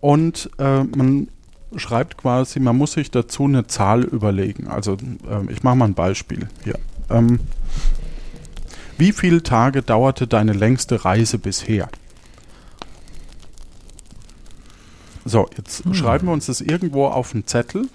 und 0.00 0.50
äh, 0.58 0.82
man 0.82 1.28
schreibt 1.76 2.16
quasi, 2.16 2.58
man 2.58 2.76
muss 2.76 2.94
sich 2.94 3.12
dazu 3.12 3.44
eine 3.44 3.68
Zahl 3.68 4.02
überlegen. 4.02 4.66
Also 4.66 4.96
ähm, 5.30 5.48
ich 5.48 5.62
mache 5.62 5.76
mal 5.76 5.84
ein 5.84 5.94
Beispiel 5.94 6.48
hier. 6.64 6.80
Ähm, 7.10 7.38
wie 8.98 9.12
viele 9.12 9.44
Tage 9.44 9.82
dauerte 9.82 10.26
deine 10.26 10.52
längste 10.52 11.04
Reise 11.04 11.38
bisher? 11.38 11.88
So, 15.28 15.48
jetzt 15.56 15.82
schreiben 15.92 16.28
wir 16.28 16.32
uns 16.32 16.46
das 16.46 16.60
irgendwo 16.60 17.06
auf 17.06 17.34
einen 17.34 17.46
Zettel 17.46 17.88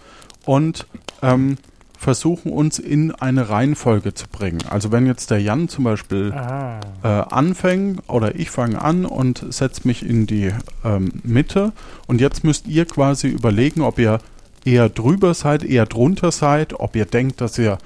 und 0.46 0.86
ähm, 1.22 1.58
versuchen 1.98 2.52
uns 2.52 2.78
in 2.78 3.12
eine 3.12 3.48
Reihenfolge 3.50 4.14
zu 4.14 4.28
bringen. 4.28 4.60
Also 4.70 4.92
wenn 4.92 5.06
jetzt 5.06 5.30
der 5.32 5.40
Jan 5.42 5.70
zum 5.70 5.86
Beispiel 5.86 6.34
Ah. 6.34 6.80
äh, 7.04 7.08
anfängt 7.08 8.02
oder 8.10 8.36
ich 8.36 8.50
fange 8.50 8.82
an 8.82 9.06
und 9.06 9.46
setze 9.50 9.88
mich 9.88 10.04
in 10.06 10.26
die 10.28 10.52
ähm, 10.84 11.12
Mitte 11.24 11.72
und 12.08 12.20
jetzt 12.20 12.44
müsst 12.44 12.68
ihr 12.68 12.86
quasi 12.86 13.28
überlegen, 13.28 13.82
ob 13.82 13.98
ihr 13.98 14.20
eher 14.66 14.90
drüber 14.90 15.34
seid, 15.34 15.64
eher 15.64 15.86
drunter 15.86 16.32
seid, 16.32 16.80
ob 16.80 16.96
ihr 16.96 17.06
denkt, 17.06 17.40
dass 17.40 17.58
ihr 17.58 17.78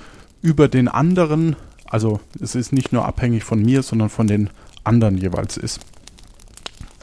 über 0.42 0.68
den 0.70 0.88
anderen, 0.88 1.56
also 1.86 2.20
es 2.42 2.56
ist 2.56 2.74
nicht 2.74 2.94
nur 2.94 3.06
abhängig 3.06 3.44
von 3.44 3.62
mir, 3.62 3.84
sondern 3.84 4.10
von 4.10 4.28
den 4.28 4.50
anderen 4.84 5.18
jeweils 5.18 5.58
ist. 5.58 5.82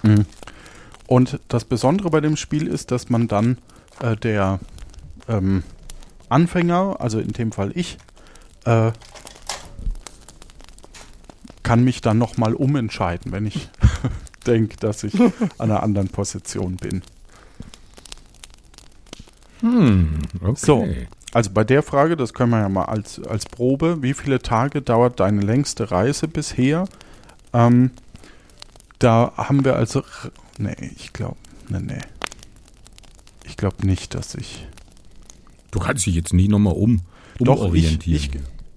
Mhm. 0.03 0.25
Und 1.13 1.41
das 1.49 1.67
Besondere 1.67 2.09
bei 2.09 2.23
dem 2.23 2.39
Spiel 2.39 2.67
ist, 2.67 2.91
dass 2.91 3.11
man 3.11 3.29
dann 3.29 3.59
äh, 4.01 4.17
der 4.17 4.61
ähm, 5.29 5.63
Anfänger, 6.31 6.97
also 7.01 7.21
in 7.21 7.35
dem 7.35 7.53
Fall 7.53 7.71
ich, 7.75 7.99
äh, 8.65 8.93
kann 11.63 11.85
mich 11.85 12.01
dann 12.01 12.17
nochmal 12.17 12.55
umentscheiden, 12.55 13.31
wenn 13.31 13.45
ich 13.45 13.69
denke, 14.47 14.79
dass 14.79 15.05
ich 15.05 15.21
an 15.21 15.33
einer 15.59 15.83
anderen 15.83 16.09
Position 16.09 16.77
bin. 16.77 17.03
Hm, 19.61 20.19
okay. 20.41 20.55
So. 20.57 20.89
Also 21.35 21.51
bei 21.51 21.65
der 21.65 21.83
Frage, 21.83 22.17
das 22.17 22.33
können 22.33 22.53
wir 22.53 22.61
ja 22.61 22.71
mal 22.71 22.87
als, 22.87 23.23
als 23.23 23.45
Probe, 23.45 24.03
wie 24.03 24.15
viele 24.15 24.39
Tage 24.39 24.81
dauert 24.81 25.21
deine 25.21 25.43
längste 25.43 25.91
Reise 25.91 26.27
bisher? 26.27 26.87
Ähm, 27.53 27.91
da 28.99 29.35
haben 29.37 29.67
wir 29.67 29.77
also, 29.77 30.05
nee, 30.59 30.77
ich 30.97 31.13
glaube, 31.13 31.37
nee, 31.69 31.79
nee. 31.81 31.99
Ich 33.45 33.57
glaube 33.57 33.85
nicht, 33.87 34.15
dass 34.15 34.35
ich, 34.35 34.67
Du 35.71 35.79
kannst 35.79 36.05
dich 36.07 36.15
jetzt 36.15 36.33
nie 36.35 36.49
nochmal 36.49 36.75
um, 36.75 37.01
Doch, 37.39 37.61
umorientieren. 37.61 38.17
ich- 38.17 38.31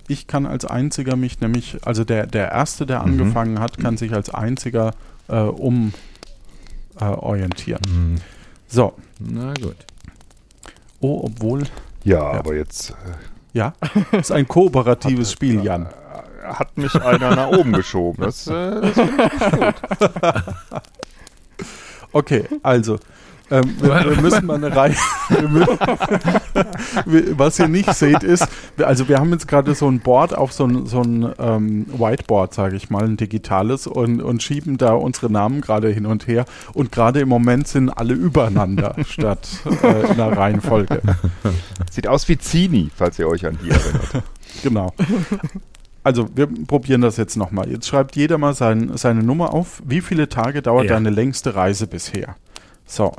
ich 0.08 0.28
kann 0.28 0.46
als 0.46 0.66
einziger 0.66 1.16
mich 1.16 1.40
nämlich, 1.42 1.78
also 1.84 2.04
der, 2.04 2.28
der 2.28 2.52
Erste, 2.52 2.86
der 2.86 3.00
Mhm. 3.02 3.06
angefangen 3.20 3.60
hat, 3.60 3.78
kann 3.80 3.98
sich 3.98 4.14
als 4.14 4.30
einziger 4.30 4.94
äh, 5.28 5.38
um 5.40 5.94
äh, 7.00 7.06
orientieren. 7.06 7.82
Hm, 7.88 8.16
So, 8.68 8.94
Na 9.20 9.54
gut. 9.56 9.76
oh, 11.00 11.22
obwohl, 11.26 11.64
Ja, 12.04 12.22
aber 12.22 12.56
jetzt 12.56 12.92
äh, 12.92 12.94
ja, 13.58 13.74
ist 14.12 14.32
ein 14.32 14.48
kooperatives 14.48 15.32
Spiel, 15.32 15.64
Jan. 15.64 15.88
hat 16.44 16.78
mich 16.78 16.94
einer 17.02 17.36
nach 17.36 17.48
oben 17.50 17.74
geschoben. 17.74 18.24
Das, 18.24 18.46
äh, 18.48 18.82
das 18.82 18.98
ich 18.98 19.52
gut. 19.58 19.76
Okay, 22.16 22.46
also. 22.64 22.98
Ähm, 23.52 23.76
wir, 23.80 23.90
wir 24.10 24.22
müssen 24.22 24.46
mal 24.46 24.56
eine 24.56 24.74
Reihe. 24.76 24.96
Was 27.38 27.60
ihr 27.60 27.68
nicht 27.68 27.94
seht, 27.94 28.24
ist, 28.24 28.48
wir- 28.78 28.88
also 28.88 29.08
wir 29.10 29.20
haben 29.20 29.32
jetzt 29.32 29.48
gerade 29.48 29.76
so 29.76 29.88
ein 29.88 30.00
Board 30.00 30.36
auf 30.36 30.52
so 30.54 30.66
ein, 30.66 30.86
so 30.88 31.02
ein 31.02 31.32
ähm, 31.38 31.86
Whiteboard, 31.92 32.54
sage 32.54 32.76
ich 32.78 32.90
mal, 32.90 33.04
ein 33.04 33.18
digitales, 33.18 33.86
und, 33.86 34.22
und 34.22 34.42
schieben 34.42 34.78
da 34.78 34.94
unsere 34.94 35.30
Namen 35.32 35.60
gerade 35.62 35.90
hin 35.90 36.06
und 36.06 36.26
her. 36.26 36.46
Und 36.74 36.92
gerade 36.94 37.20
im 37.20 37.30
Moment 37.30 37.68
sind 37.68 37.90
alle 37.90 38.14
übereinander 38.14 38.96
statt 39.08 39.48
äh, 39.84 40.10
in 40.12 40.18
der 40.18 40.36
Reihenfolge. 40.38 41.02
Sieht 41.92 42.08
aus 42.08 42.28
wie 42.30 42.38
Zini, 42.38 42.90
falls 42.96 43.20
ihr 43.20 43.28
euch 43.28 43.46
an 43.46 43.60
die 43.64 43.70
erinnert. 43.70 44.24
Genau. 44.64 44.94
Also, 46.06 46.30
wir 46.36 46.46
probieren 46.46 47.02
das 47.02 47.18
jetzt 47.18 47.36
nochmal. 47.36 47.68
Jetzt 47.70 47.88
schreibt 47.88 48.16
jeder 48.16 48.38
mal 48.38 48.54
sein, 48.54 48.96
seine 48.96 49.24
Nummer 49.24 49.54
auf. 49.54 49.82
Wie 49.84 50.02
viele 50.02 50.30
Tage 50.30 50.62
dauert 50.62 50.86
Ja. 50.86 50.94
deine 50.94 51.10
längste 51.10 51.56
Reise 51.56 51.88
bisher? 51.88 52.36
So, 52.86 53.12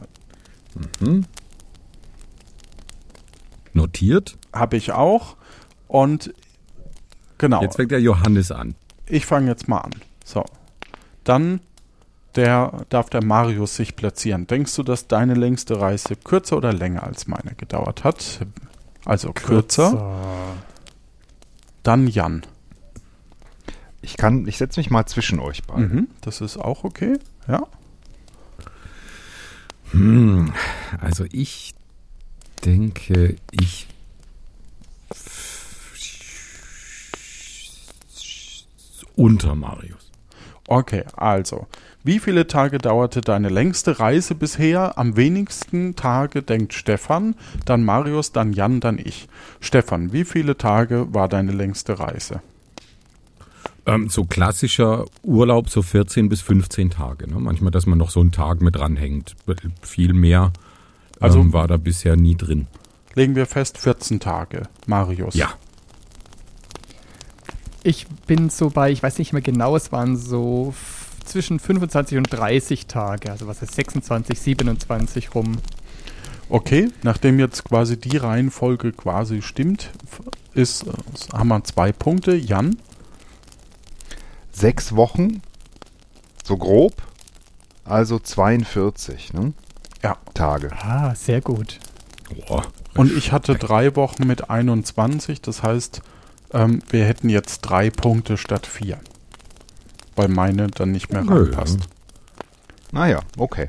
Notiert. 3.73 4.37
habe 4.53 4.77
ich 4.77 4.93
auch. 4.93 5.37
Und 5.89 6.33
genau, 7.39 7.61
Jetzt 7.63 7.77
fängt 7.77 7.91
der 7.91 8.01
Johannes 8.01 8.51
an. 8.53 8.75
ich 9.07 9.27
fange 9.27 9.49
jetzt 9.51 9.69
mal 9.69 9.79
an. 9.81 9.91
So, 10.25 10.45
dann 11.25 11.61
der, 12.37 12.85
darf 12.89 13.09
der 13.11 13.25
Marius 13.25 13.77
sich 13.77 13.97
platzieren. 13.97 14.47
Denkst 14.47 14.75
du, 14.77 14.83
dass 14.83 15.09
deine 15.09 15.35
längste 15.35 15.81
Reise 15.81 16.17
kürzer 16.17 16.57
oder 16.59 16.73
länger 16.73 17.03
als 17.03 17.27
meine 17.27 17.55
gedauert 17.57 18.05
hat? 18.05 18.47
Also 19.05 19.33
kürzer. 19.33 19.91
So. 19.91 20.15
Dann 21.83 22.07
Jan. 22.09 22.43
Ich 24.07 24.17
kann, 24.17 24.47
ich 24.47 24.57
setze 24.57 24.79
mich 24.79 24.89
mal 24.89 25.05
zwischen 25.07 25.41
euch 25.41 25.65
beiden. 25.65 25.93
Mhm, 25.93 26.09
das 26.21 26.41
ist 26.41 26.59
auch 26.59 26.85
okay. 26.85 27.19
Ja. 27.49 27.67
Hm, 29.91 30.53
also 31.01 31.25
ich 31.33 31.75
denke, 32.65 33.35
ich 33.51 33.89
unter 39.17 39.57
Marius. 39.57 40.13
Okay, 40.69 41.05
also, 41.17 41.67
wie 42.05 42.21
viele 42.21 42.47
Tage 42.47 42.79
dauerte 42.79 43.23
deine 43.23 43.49
längste 43.49 43.99
Reise 43.99 44.37
bisher? 44.37 44.99
Am 44.99 45.17
wenigsten 45.17 45.97
Tage 45.97 46.45
denkt 46.45 46.75
Stefan, 46.75 47.35
dann 47.65 47.85
Marius, 47.85 48.31
dann 48.31 48.53
Jan, 48.53 48.79
dann 48.79 48.99
ich. 48.99 49.29
Stefan, 49.59 50.13
wie 50.13 50.25
viele 50.25 50.57
Tage 50.57 51.13
war 51.13 51.29
deine 51.29 51.51
längste 51.51 51.99
Reise? 51.99 52.41
Ähm, 53.87 54.09
so 54.09 54.25
klassischer 54.25 55.05
Urlaub, 55.23 55.69
so 55.71 55.81
14 55.83 56.29
bis 56.29 56.41
15 56.41 56.91
Tage. 56.91 57.29
Ne? 57.31 57.39
Manchmal, 57.39 57.71
dass 57.71 57.87
man 57.87 57.99
noch 57.99 58.11
so 58.11 58.21
einen 58.21 58.33
Tag 58.33 58.61
mit 58.61 58.75
dranhängt. 58.77 59.37
Viel 59.83 60.13
mehr 60.13 60.53
Also- 61.21 61.39
ähm, 61.41 61.53
war 61.53 61.69
da 61.69 61.77
bisher 61.77 62.17
nie 62.17 62.35
drin. 62.37 62.67
Legen 63.15 63.35
wir 63.37 63.47
fest, 63.47 63.79
14 63.79 64.21
Tage. 64.21 64.65
Marius. 64.87 65.35
Ja. 65.35 65.51
Ich 67.83 68.07
bin 68.27 68.51
so 68.51 68.71
bei, 68.71 68.91
ich 68.91 69.03
weiß 69.03 69.19
nicht 69.19 69.33
mehr 69.33 69.43
genau, 69.43 69.77
es 69.77 69.93
waren 69.93 70.17
so 70.17 70.75
zwischen 71.25 71.59
25 71.61 72.19
und 72.19 72.33
30 72.33 72.87
Tage, 72.87 73.31
also 73.31 73.47
was 73.47 73.63
ist 73.63 73.75
26, 73.75 74.39
27 74.41 75.35
rum. 75.35 75.59
Okay, 76.49 76.89
nachdem 77.03 77.39
jetzt 77.39 77.65
quasi 77.65 77.97
die 77.97 78.17
Reihenfolge 78.17 78.93
quasi 78.93 79.43
stimmt, 79.43 79.91
ist, 80.55 80.87
äh, 80.87 80.91
haben 81.33 81.49
wir 81.49 81.63
zwei 81.65 81.93
Punkte. 81.93 82.35
Jan, 82.37 82.77
Sechs 84.57 84.97
Wochen, 84.97 85.43
so 86.43 86.57
grob, 86.57 86.95
also 87.85 88.19
42 88.19 89.35
ne? 89.35 89.53
ja. 90.03 90.17
Tage. 90.33 90.71
Ah, 90.73 91.15
sehr 91.15 91.43
gut. 91.43 91.79
Boah. 92.49 92.65
Und 92.95 93.13
ich 93.13 93.33
hatte 93.33 93.57
drei 93.57 93.95
Wochen 93.97 94.27
mit 94.27 94.49
21, 94.49 95.43
das 95.43 95.63
heißt, 95.63 96.01
ähm, 96.55 96.81
wir 96.89 97.05
hätten 97.05 97.29
jetzt 97.29 97.61
drei 97.61 97.91
Punkte 97.91 98.39
statt 98.39 98.67
vier. 98.67 98.99
Weil 100.15 100.29
meine 100.29 100.69
dann 100.69 100.91
nicht 100.91 101.13
mehr 101.13 101.23
Nö, 101.23 101.43
reinpasst. 101.43 101.81
Naja, 102.93 103.21
okay. 103.37 103.69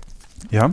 Ja? 0.52 0.71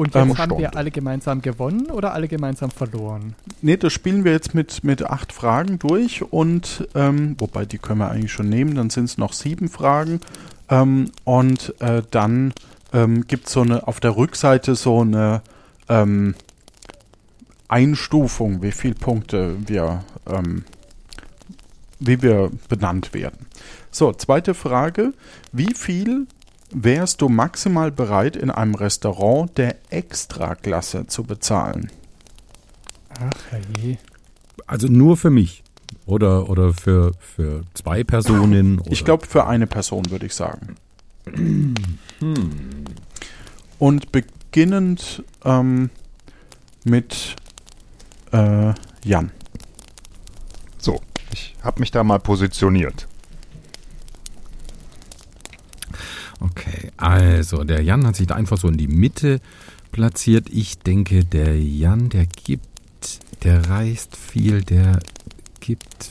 Und 0.00 0.16
Ähm, 0.16 0.28
jetzt 0.28 0.38
haben 0.38 0.56
wir 0.56 0.74
alle 0.78 0.90
gemeinsam 0.90 1.42
gewonnen 1.42 1.90
oder 1.90 2.14
alle 2.14 2.26
gemeinsam 2.26 2.70
verloren? 2.70 3.34
Nee, 3.60 3.76
das 3.76 3.92
spielen 3.92 4.24
wir 4.24 4.32
jetzt 4.32 4.54
mit, 4.54 4.82
mit 4.82 5.02
acht 5.02 5.30
Fragen 5.30 5.78
durch 5.78 6.22
und, 6.22 6.88
ähm, 6.94 7.36
wobei 7.38 7.66
die 7.66 7.76
können 7.76 7.98
wir 7.98 8.10
eigentlich 8.10 8.32
schon 8.32 8.48
nehmen, 8.48 8.74
dann 8.76 8.88
sind 8.88 9.04
es 9.04 9.18
noch 9.18 9.34
sieben 9.34 9.68
Fragen. 9.68 10.20
Ähm, 10.70 11.10
und 11.24 11.74
äh, 11.80 12.02
dann 12.10 12.54
ähm, 12.94 13.26
gibt 13.26 13.48
es 13.48 13.52
so 13.52 13.60
eine, 13.60 13.86
auf 13.86 14.00
der 14.00 14.16
Rückseite 14.16 14.74
so 14.74 15.02
eine 15.02 15.42
ähm, 15.90 16.34
Einstufung, 17.68 18.62
wie 18.62 18.72
viele 18.72 18.94
Punkte 18.94 19.56
wir, 19.66 20.02
ähm, 20.26 20.64
wie 21.98 22.22
wir 22.22 22.50
benannt 22.70 23.12
werden. 23.12 23.44
So, 23.90 24.14
zweite 24.14 24.54
Frage. 24.54 25.12
Wie 25.52 25.74
viel 25.74 26.26
wärst 26.70 27.20
du 27.20 27.28
maximal 27.28 27.90
bereit, 27.90 28.36
in 28.36 28.50
einem 28.50 28.74
Restaurant 28.74 29.56
der 29.58 29.76
Extraklasse 29.90 31.06
zu 31.06 31.24
bezahlen? 31.24 31.90
Ach 33.18 33.58
je. 33.80 33.96
Also 34.66 34.86
nur 34.86 35.16
für 35.16 35.30
mich. 35.30 35.62
Oder, 36.06 36.48
oder 36.48 36.72
für, 36.72 37.12
für 37.18 37.62
zwei 37.74 38.04
Personen. 38.04 38.78
Oder 38.80 38.92
Ich 38.92 39.04
glaube, 39.04 39.26
für 39.26 39.46
eine 39.46 39.66
Person 39.66 40.10
würde 40.10 40.26
ich 40.26 40.34
sagen. 40.34 40.76
Und 43.78 44.12
beginnend 44.12 45.22
ähm, 45.44 45.90
mit 46.84 47.36
äh, 48.32 48.72
Jan. 49.04 49.30
So, 50.78 51.00
ich 51.32 51.54
habe 51.62 51.80
mich 51.80 51.90
da 51.90 52.02
mal 52.04 52.18
positioniert. 52.18 53.06
Okay, 56.40 56.90
also 56.96 57.64
der 57.64 57.82
Jan 57.82 58.06
hat 58.06 58.16
sich 58.16 58.26
da 58.26 58.34
einfach 58.34 58.56
so 58.56 58.68
in 58.68 58.78
die 58.78 58.88
Mitte 58.88 59.40
platziert. 59.92 60.48
Ich 60.50 60.78
denke, 60.78 61.24
der 61.24 61.60
Jan, 61.60 62.08
der 62.08 62.26
gibt, 62.26 63.20
der 63.44 63.68
reist 63.68 64.16
viel, 64.16 64.62
der 64.62 65.00
gibt 65.60 66.10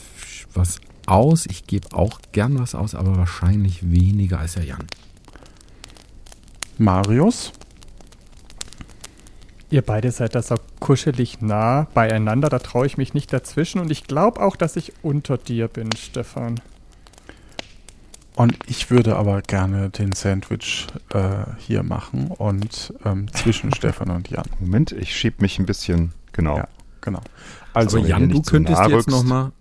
was 0.54 0.80
aus. 1.06 1.46
Ich 1.46 1.66
gebe 1.66 1.92
auch 1.92 2.20
gern 2.32 2.58
was 2.58 2.74
aus, 2.74 2.94
aber 2.94 3.16
wahrscheinlich 3.16 3.90
weniger 3.90 4.38
als 4.38 4.54
der 4.54 4.64
Jan. 4.64 4.86
Marius. 6.78 7.52
Ihr 9.68 9.82
beide 9.82 10.10
seid 10.10 10.34
da 10.34 10.42
so 10.42 10.56
kuschelig 10.80 11.40
nah 11.40 11.86
beieinander, 11.94 12.48
da 12.48 12.58
traue 12.58 12.86
ich 12.86 12.96
mich 12.96 13.14
nicht 13.14 13.32
dazwischen 13.32 13.80
und 13.80 13.90
ich 13.90 14.04
glaube 14.04 14.40
auch, 14.40 14.56
dass 14.56 14.74
ich 14.74 14.92
unter 15.02 15.38
dir 15.38 15.68
bin, 15.68 15.90
Stefan. 15.96 16.60
Und 18.40 18.56
ich 18.66 18.90
würde 18.90 19.16
aber 19.16 19.42
gerne 19.42 19.90
den 19.90 20.12
Sandwich 20.12 20.86
äh, 21.12 21.44
hier 21.58 21.82
machen 21.82 22.28
und 22.28 22.94
ähm, 23.04 23.30
zwischen 23.34 23.74
Stefan 23.76 24.08
und 24.08 24.30
Jan. 24.30 24.46
Moment, 24.60 24.92
ich 24.92 25.14
schieb 25.14 25.42
mich 25.42 25.58
ein 25.58 25.66
bisschen, 25.66 26.12
genau. 26.32 26.56
Ja. 26.56 26.68
Genau. 27.02 27.20
Also, 27.74 27.98
aber 27.98 28.08
Jan, 28.08 28.30
du 28.30 28.40
könntest 28.40 28.78
nah 28.78 28.88
jetzt 28.88 28.94
rückst. 28.94 29.10
noch 29.10 29.24
mal. 29.24 29.52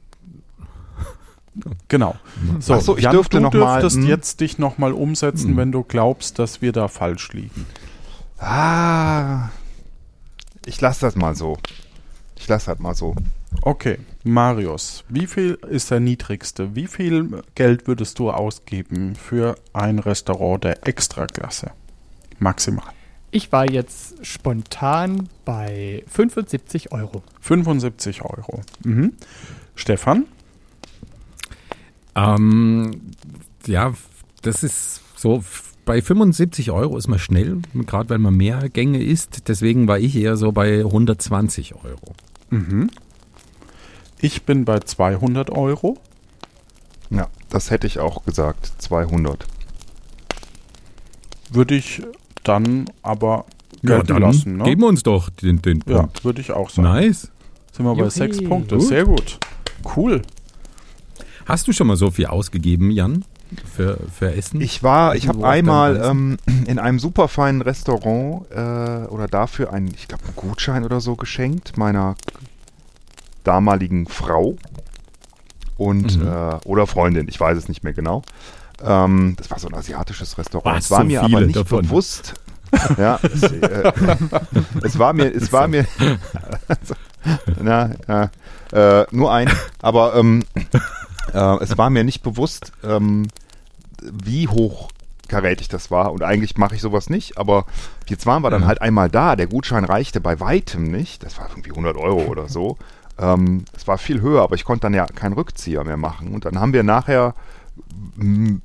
genau. 1.90 2.16
So, 2.62 2.76
Ach 2.76 2.80
so, 2.80 2.96
ich 2.96 3.04
Jan, 3.04 3.12
dürfte 3.12 3.36
du 3.36 3.44
noch 3.44 3.54
mal, 3.54 3.82
dürftest 3.82 3.98
hm. 3.98 4.08
jetzt 4.08 4.40
dich 4.40 4.60
nochmal 4.60 4.94
umsetzen, 4.94 5.50
Hm. 5.50 5.58
wenn 5.58 5.72
du 5.74 5.84
glaubst, 5.84 6.40
dass 6.40 6.62
wir 6.62 6.72
da 6.72 6.88
falsch 6.88 7.34
liegen. 7.34 7.66
Ah, 8.38 9.50
ich 10.66 10.80
lasse 10.80 11.02
das 11.02 11.18
mal 11.18 11.36
so. 11.36 11.58
Ich 12.38 12.48
lasse 12.48 12.68
das 12.68 12.80
mal 12.80 12.96
so. 12.96 13.14
Okay, 13.62 13.98
Marius, 14.24 15.04
wie 15.10 15.28
viel 15.28 15.58
ist 15.70 15.92
der 15.92 16.00
niedrigste? 16.00 16.76
Wie 16.76 16.88
viel 16.88 17.42
Geld 17.56 17.88
würdest 17.88 18.20
du 18.20 18.32
ausgeben 18.32 19.16
für 19.16 19.56
ein 19.74 20.00
Restaurant 20.00 20.64
der 20.64 20.88
Extraklasse? 20.88 21.72
Maximal. 22.40 22.94
Ich 23.32 23.52
war 23.52 23.70
jetzt 23.70 24.26
spontan 24.26 25.30
bei 25.46 26.04
75 26.08 26.92
Euro. 26.92 27.22
75 27.42 28.24
Euro. 28.24 28.62
Mhm. 28.84 29.14
Stefan? 29.76 30.26
Ähm, 32.16 33.02
ja, 33.66 33.94
das 34.42 34.64
ist 34.64 35.02
so. 35.16 35.44
Bei 35.86 36.02
75 36.02 36.70
Euro 36.70 36.98
ist 36.98 37.08
man 37.08 37.18
schnell, 37.18 37.62
gerade 37.74 38.10
wenn 38.10 38.22
man 38.22 38.36
mehr 38.36 38.70
Gänge 38.70 39.02
isst. 39.04 39.48
Deswegen 39.48 39.88
war 39.88 39.98
ich 39.98 40.16
eher 40.16 40.38
so 40.38 40.52
bei 40.52 40.80
120 40.82 41.76
Euro. 41.76 42.14
Mhm. 42.52 42.92
Ich 44.22 44.44
bin 44.44 44.66
bei 44.66 44.80
200 44.80 45.50
Euro. 45.50 45.98
Ja, 47.10 47.28
das 47.50 47.72
hätte 47.72 47.88
ich 47.88 48.00
auch 48.00 48.24
gesagt. 48.26 48.72
200. 48.80 49.46
Würde 51.52 51.76
ich 51.76 52.02
dann 52.44 52.86
aber 53.02 53.46
Ja, 53.82 53.96
gelten 53.98 54.08
dann 54.08 54.22
lassen. 54.22 54.58
Ne? 54.58 54.64
geben 54.66 54.82
wir 54.82 54.88
uns 54.88 55.04
doch 55.04 55.30
den, 55.30 55.62
den 55.62 55.84
Ja, 55.88 56.00
Punkt. 56.02 56.24
würde 56.26 56.42
ich 56.42 56.52
auch 56.52 56.70
sagen. 56.70 56.88
Nice. 56.88 57.30
Sind 57.72 57.86
wir 57.86 57.94
bei 57.96 58.00
Juppie. 58.02 58.12
sechs 58.12 58.44
Punkte. 58.44 58.78
Gut. 58.78 58.88
Sehr 58.88 59.06
gut. 59.06 59.40
Cool. 59.96 60.22
Hast 61.46 61.68
du 61.68 61.74
schon 61.74 61.88
mal 61.88 61.96
so 61.98 62.12
viel 62.12 62.28
ausgegeben, 62.28 62.92
Jan? 62.92 63.26
für, 63.76 63.98
für 64.16 64.32
Essen? 64.36 64.62
Ich 64.62 64.84
war, 64.84 65.16
ich 65.16 65.28
habe 65.28 65.48
einmal 65.48 66.00
ähm, 66.06 66.38
in 66.68 66.78
einem 66.78 67.00
superfeinen 67.00 67.64
Restaurant 67.64 68.46
äh, 68.52 69.08
oder 69.08 69.26
dafür 69.28 69.74
einen, 69.74 69.88
ich 69.96 70.08
glaube, 70.08 70.24
einen 70.26 70.36
Gutschein 70.36 70.84
oder 70.86 71.02
so 71.02 71.16
geschenkt 71.16 71.76
meiner 71.76 72.14
damaligen 73.50 74.06
Frau 74.08 74.56
und 75.78 76.20
Mhm. 76.20 76.28
äh, 76.28 76.56
oder 76.66 76.86
Freundin, 76.86 77.28
ich 77.28 77.40
weiß 77.40 77.58
es 77.58 77.68
nicht 77.68 77.84
mehr 77.84 77.94
genau. 77.94 78.22
Ähm, 78.84 79.34
das 79.38 79.50
war 79.50 79.58
so 79.60 79.68
ein 79.68 79.74
asiatisches 79.76 80.38
Restaurant. 80.38 80.76
Was, 80.78 80.86
es 80.86 80.92
war 80.92 81.00
so 81.02 81.06
mir 81.08 81.24
aber 81.24 81.42
nicht 81.42 81.56
davon? 81.56 81.82
bewusst. 81.84 82.36
ja, 82.98 83.20
es, 83.24 83.42
äh, 83.44 83.92
es 84.84 85.00
war 85.00 85.14
mir, 85.14 85.34
es 85.36 85.52
war 85.52 85.68
mir, 85.68 85.86
na, 87.62 87.92
ja, 88.08 88.30
äh, 89.02 89.06
nur 89.12 89.34
ein, 89.34 89.50
aber 89.82 90.16
ähm, 90.16 90.44
äh, 91.34 91.58
es 91.64 91.78
war 91.78 91.90
mir 91.90 92.04
nicht 92.04 92.22
bewusst, 92.22 92.72
ähm, 92.84 93.28
wie 94.02 94.48
hochkarätig 94.48 95.68
das 95.68 95.90
war. 95.92 96.12
Und 96.12 96.24
eigentlich 96.24 96.58
mache 96.58 96.76
ich 96.76 96.82
sowas 96.82 97.10
nicht, 97.10 97.38
aber 97.38 97.66
jetzt 98.08 98.26
waren 98.26 98.44
wir 98.44 98.50
dann 98.52 98.62
Ja. 98.62 98.68
halt 98.68 98.82
einmal 98.82 99.10
da. 99.10 99.36
Der 99.36 99.48
Gutschein 99.48 99.84
reichte 99.84 100.22
bei 100.22 100.40
weitem 100.40 100.84
nicht. 100.84 101.24
Das 101.24 101.38
war 101.38 101.50
irgendwie 101.50 101.72
100 101.72 101.98
Euro 101.98 102.22
oder 102.26 102.48
so. 102.48 102.78
Ähm, 103.20 103.66
es 103.76 103.88
war 103.88 103.98
viel 103.98 104.22
höher, 104.22 104.42
aber 104.42 104.56
ich 104.56 104.64
konnte 104.64 104.82
dann 104.84 104.94
ja 104.94 105.06
keinen 105.06 105.34
Rückzieher 105.34 105.84
mehr 105.84 105.98
machen. 105.98 106.34
Und 106.34 106.46
dann 106.46 106.60
haben 106.60 106.74
wir 106.74 106.84
nachher, 106.84 107.36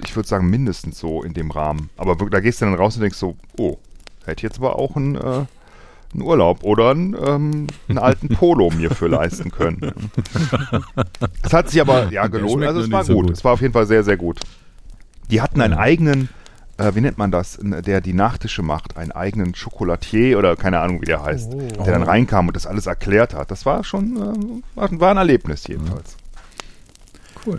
ich 0.05 0.15
würde 0.17 0.29
sagen, 0.29 0.49
mindestens 0.49 0.99
so 0.99 1.23
in 1.23 1.35
dem 1.35 1.51
Rahmen. 1.51 1.91
Aber 1.97 2.15
da 2.17 2.41
gehst 2.41 2.61
du 2.61 2.67
dann 2.67 2.75
raus 2.75 2.95
und 2.97 3.03
denkst 3.03 3.19
so, 3.19 3.37
oh, 3.59 3.79
hätte 4.25 4.39
ich 4.39 4.43
jetzt 4.43 4.59
aber 4.59 4.79
auch 4.79 4.97
einen, 4.97 5.17
äh, 5.17 5.21
einen 6.15 6.23
Urlaub 6.23 6.63
oder 6.63 6.91
einen, 6.91 7.15
ähm, 7.15 7.67
einen 7.89 7.99
alten 7.99 8.29
Polo 8.29 8.71
mir 8.71 8.91
für 8.93 9.09
leisten 9.09 9.51
können. 9.51 9.93
Es 11.43 11.53
hat 11.53 11.71
sich 11.71 11.81
aber 11.81 12.11
ja 12.13 12.27
gelohnt. 12.29 12.65
Also 12.65 12.81
es 12.81 12.91
war 12.91 13.05
so 13.05 13.15
gut. 13.15 13.27
gut. 13.27 13.37
Es 13.37 13.45
war 13.45 13.53
auf 13.55 13.61
jeden 13.61 13.73
Fall 13.73 13.87
sehr, 13.87 14.05
sehr 14.05 14.17
gut. 14.17 14.39
Die 15.31 15.41
hatten 15.41 15.61
einen 15.61 15.75
Ja. 15.75 15.81
eigenen, 15.81 16.29
äh, 16.79 16.95
wie 16.95 17.01
nennt 17.01 17.19
man 17.19 17.31
das, 17.31 17.59
der 17.63 18.01
die 18.01 18.13
Nachtische 18.13 18.63
macht, 18.63 18.97
einen 18.97 19.13
eigenen 19.13 19.53
Chocolatier 19.53 20.39
oder 20.39 20.57
keine 20.57 20.81
Ahnung, 20.81 21.01
wie 21.03 21.07
der 21.07 21.23
heißt, 21.23 21.53
Oh. 21.55 21.83
der 21.85 21.93
dann 21.93 22.03
reinkam 22.03 22.49
und 22.49 22.57
das 22.57 22.67
alles 22.67 22.87
erklärt 22.87 23.35
hat. 23.35 23.51
Das 23.51 23.65
war 23.67 23.85
schon, 23.85 24.17
ähm, 24.17 24.63
war, 24.75 25.11
ein 25.11 25.17
Erlebnis 25.17 25.67
jedenfalls. 25.67 26.17
cool. 27.47 27.59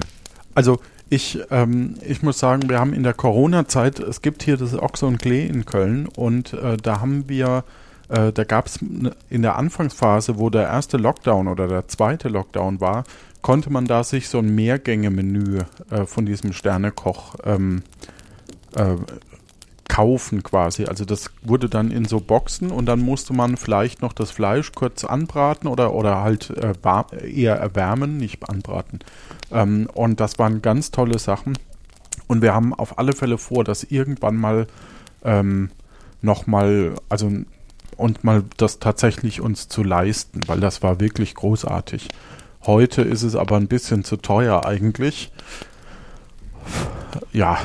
Also 0.54 0.80
ich, 1.10 1.40
ähm, 1.52 1.96
ich 2.06 2.24
muss 2.24 2.40
sagen, 2.40 2.68
wir 2.70 2.80
haben 2.80 2.94
in 2.94 3.04
der 3.04 3.14
Corona-Zeit, 3.14 4.00
es 4.00 4.22
gibt 4.22 4.44
hier 4.44 4.58
das 4.58 4.74
Oxo 4.74 5.08
und 5.08 5.22
Klee 5.22 5.46
in 5.46 5.66
Köln 5.66 6.08
und 6.08 6.54
äh, 6.54 6.78
da 6.78 7.00
haben 7.00 7.30
wir, 7.30 7.64
äh, 8.10 8.32
da 8.32 8.44
gab 8.44 8.66
es 8.68 8.80
in 8.82 9.42
der 9.42 9.56
Anfangsphase, 9.58 10.40
wo 10.40 10.50
der 10.50 10.64
erste 10.64 10.98
Lockdown 10.98 11.48
oder 11.48 11.68
der 11.68 11.88
zweite 11.88 12.28
Lockdown 12.30 12.82
war, 12.82 13.04
konnte 13.42 13.72
man 13.72 13.86
da 13.86 14.04
sich 14.04 14.28
so 14.28 14.40
ein 14.40 14.56
Mehrgänge-Menü 14.56 15.60
äh, 15.92 16.06
von 16.06 16.26
diesem 16.26 16.52
Sternekoch 16.54 17.36
ähm, 17.46 17.84
äh, 18.02 18.15
kaufen 19.88 20.44
quasi. 20.44 20.86
Also 20.86 21.06
das 21.06 21.30
wurde 21.44 21.70
dann 21.70 21.92
in 21.92 22.06
so 22.06 22.20
Boxen 22.20 22.72
und 22.72 22.86
dann 22.88 23.00
musste 23.00 23.34
man 23.34 23.56
vielleicht 23.56 24.02
noch 24.02 24.14
das 24.14 24.32
Fleisch 24.32 24.72
kurz 24.74 25.04
anbraten 25.04 25.68
oder, 25.70 25.94
oder 25.94 26.22
halt 26.22 26.50
äh, 26.50 26.74
war- 26.82 27.14
eher 27.14 27.56
erwärmen, 27.56 28.18
nicht 28.18 28.50
anbraten. 28.50 29.00
Ähm, 29.52 29.88
und 29.94 30.20
das 30.20 30.40
waren 30.40 30.62
ganz 30.62 30.92
tolle 30.92 31.20
Sachen. 31.20 31.58
Und 32.28 32.42
wir 32.42 32.54
haben 32.54 32.74
auf 32.74 32.98
alle 32.98 33.14
Fälle 33.14 33.38
vor, 33.38 33.64
das 33.64 33.84
irgendwann 33.84 34.36
mal 34.36 34.68
ähm, 35.24 35.70
nochmal, 36.22 36.96
also 37.08 37.32
und 37.98 38.24
mal 38.24 38.44
das 38.58 38.80
tatsächlich 38.80 39.40
uns 39.40 39.70
zu 39.70 39.84
leisten, 39.84 40.42
weil 40.48 40.60
das 40.60 40.82
war 40.84 41.00
wirklich 41.00 41.36
großartig. 41.36 42.10
Heute 42.66 43.04
ist 43.04 43.22
es 43.22 43.36
aber 43.36 43.58
ein 43.58 43.68
bisschen 43.68 44.04
zu 44.04 44.18
teuer 44.18 44.66
eigentlich. 44.66 45.32
Ja, 47.32 47.60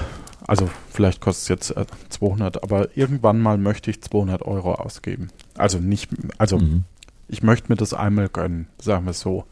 also 0.47 0.69
vielleicht 0.91 1.21
kostet 1.21 1.43
es 1.43 1.49
jetzt 1.71 1.77
äh, 1.77 1.87
200, 2.09 2.63
aber 2.63 2.97
irgendwann 2.97 3.41
mal 3.41 3.59
möchte 3.59 3.91
ich 3.91 4.03
200 4.03 4.43
Euro 4.43 4.75
ausgeben. 4.75 5.29
Also 5.57 5.79
nicht, 5.79 6.11
also 6.39 6.59
Mhm. 6.59 6.85
ich 7.29 7.43
möchte 7.43 7.71
mir 7.71 7.77
das 7.77 7.95
einmal 7.95 8.29
gönnen, 8.29 8.69
sagen 8.79 9.05
wir 9.07 9.11
es 9.13 9.21
so. 9.21 9.45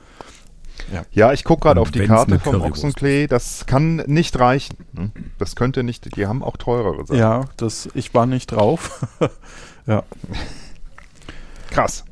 Ja, 1.10 1.32
ich 1.32 1.42
gucke 1.42 1.62
gerade 1.62 1.80
auf 1.80 1.90
die 1.90 2.06
Karte 2.06 2.38
vom 2.38 2.62
Ochsenklee. 2.62 3.26
Das 3.26 3.66
kann 3.66 3.96
nicht 4.06 4.38
reichen. 4.38 4.76
hm? 4.96 5.10
Das 5.36 5.56
könnte 5.56 5.82
nicht, 5.82 6.14
die 6.16 6.26
haben 6.26 6.42
auch 6.44 6.56
teurere 6.56 7.04
Sachen. 7.04 7.18
Ja, 7.18 7.44
das, 7.56 7.88
ich 7.94 8.14
war 8.14 8.26
nicht 8.26 8.52
drauf. 8.52 9.04
ja. 9.86 10.04
Krass. 11.70 12.04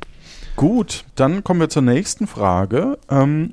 Gut, 0.57 1.05
dann 1.15 1.45
kommen 1.45 1.61
wir 1.61 1.69
zur 1.69 1.83
nächsten 1.83 2.27
Frage. 2.27 2.99
Ähm, 3.09 3.53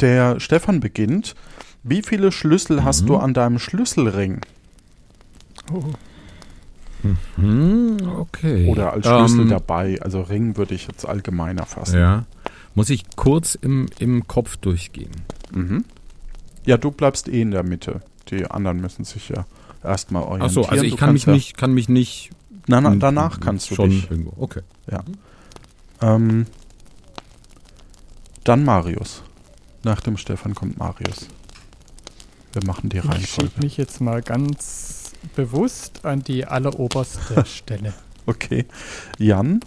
der 0.00 0.40
Stefan 0.40 0.80
beginnt. 0.80 1.34
Wie 1.82 2.02
viele 2.02 2.32
Schlüssel 2.32 2.84
hast 2.84 3.02
Mhm. 3.02 3.06
du 3.06 3.16
an 3.18 3.34
deinem 3.34 3.58
Schlüsselring? 3.58 4.40
Hm, 7.36 7.96
okay. 8.18 8.68
Oder 8.68 8.92
als 8.92 9.06
Schlüssel 9.06 9.40
Ähm, 9.42 9.48
dabei? 9.50 10.00
Also 10.02 10.20
Ring 10.22 10.56
würde 10.56 10.74
ich 10.74 10.88
jetzt 10.88 11.06
allgemeiner 11.06 11.64
fassen. 11.66 11.98
Ja. 11.98 12.24
Muss 12.74 12.90
ich 12.90 13.04
kurz 13.16 13.54
im, 13.54 13.86
im 13.98 14.26
Kopf 14.26 14.56
durchgehen. 14.56 15.12
Mhm. 15.52 15.84
Ja, 16.66 16.76
du 16.76 16.90
bleibst 16.90 17.28
eh 17.28 17.40
in 17.40 17.50
der 17.52 17.62
Mitte. 17.62 18.02
Die 18.30 18.46
anderen 18.50 18.80
müssen 18.80 19.04
sich 19.04 19.28
ja 19.28 19.46
erstmal 19.82 20.22
orientieren. 20.24 20.64
Achso, 20.64 20.70
also 20.70 20.84
ich 20.84 20.92
Du 20.92 20.96
kann 20.96 21.12
mich 21.12 21.22
kannst 21.24 21.26
ja- 21.28 21.32
nicht, 21.34 21.56
kann 21.56 21.72
mich 21.72 21.88
nicht. 21.88 22.30
Na, 22.66 22.80
na, 22.80 22.94
danach 22.96 23.40
kannst 23.40 23.70
du 23.70 23.76
schon 23.76 23.90
dich. 23.90 24.10
irgendwo. 24.10 24.32
Okay. 24.42 24.60
Ähm, 26.02 26.46
dann 28.44 28.64
Marius. 28.64 29.22
Nach 29.84 30.00
dem 30.00 30.16
Stefan 30.16 30.54
kommt 30.54 30.78
Marius. 30.78 31.28
Wir 32.52 32.64
machen 32.66 32.88
die 32.90 32.98
Ich 32.98 33.04
Reihenfolge. 33.04 33.50
schiebe 33.50 33.62
mich 33.64 33.76
jetzt 33.78 34.00
mal 34.00 34.20
ganz 34.22 35.07
bewusst 35.34 36.04
an 36.04 36.22
die 36.22 36.44
alleroberste 36.44 37.44
Stelle. 37.46 37.92
Okay. 38.26 38.66
Jan? 39.18 39.60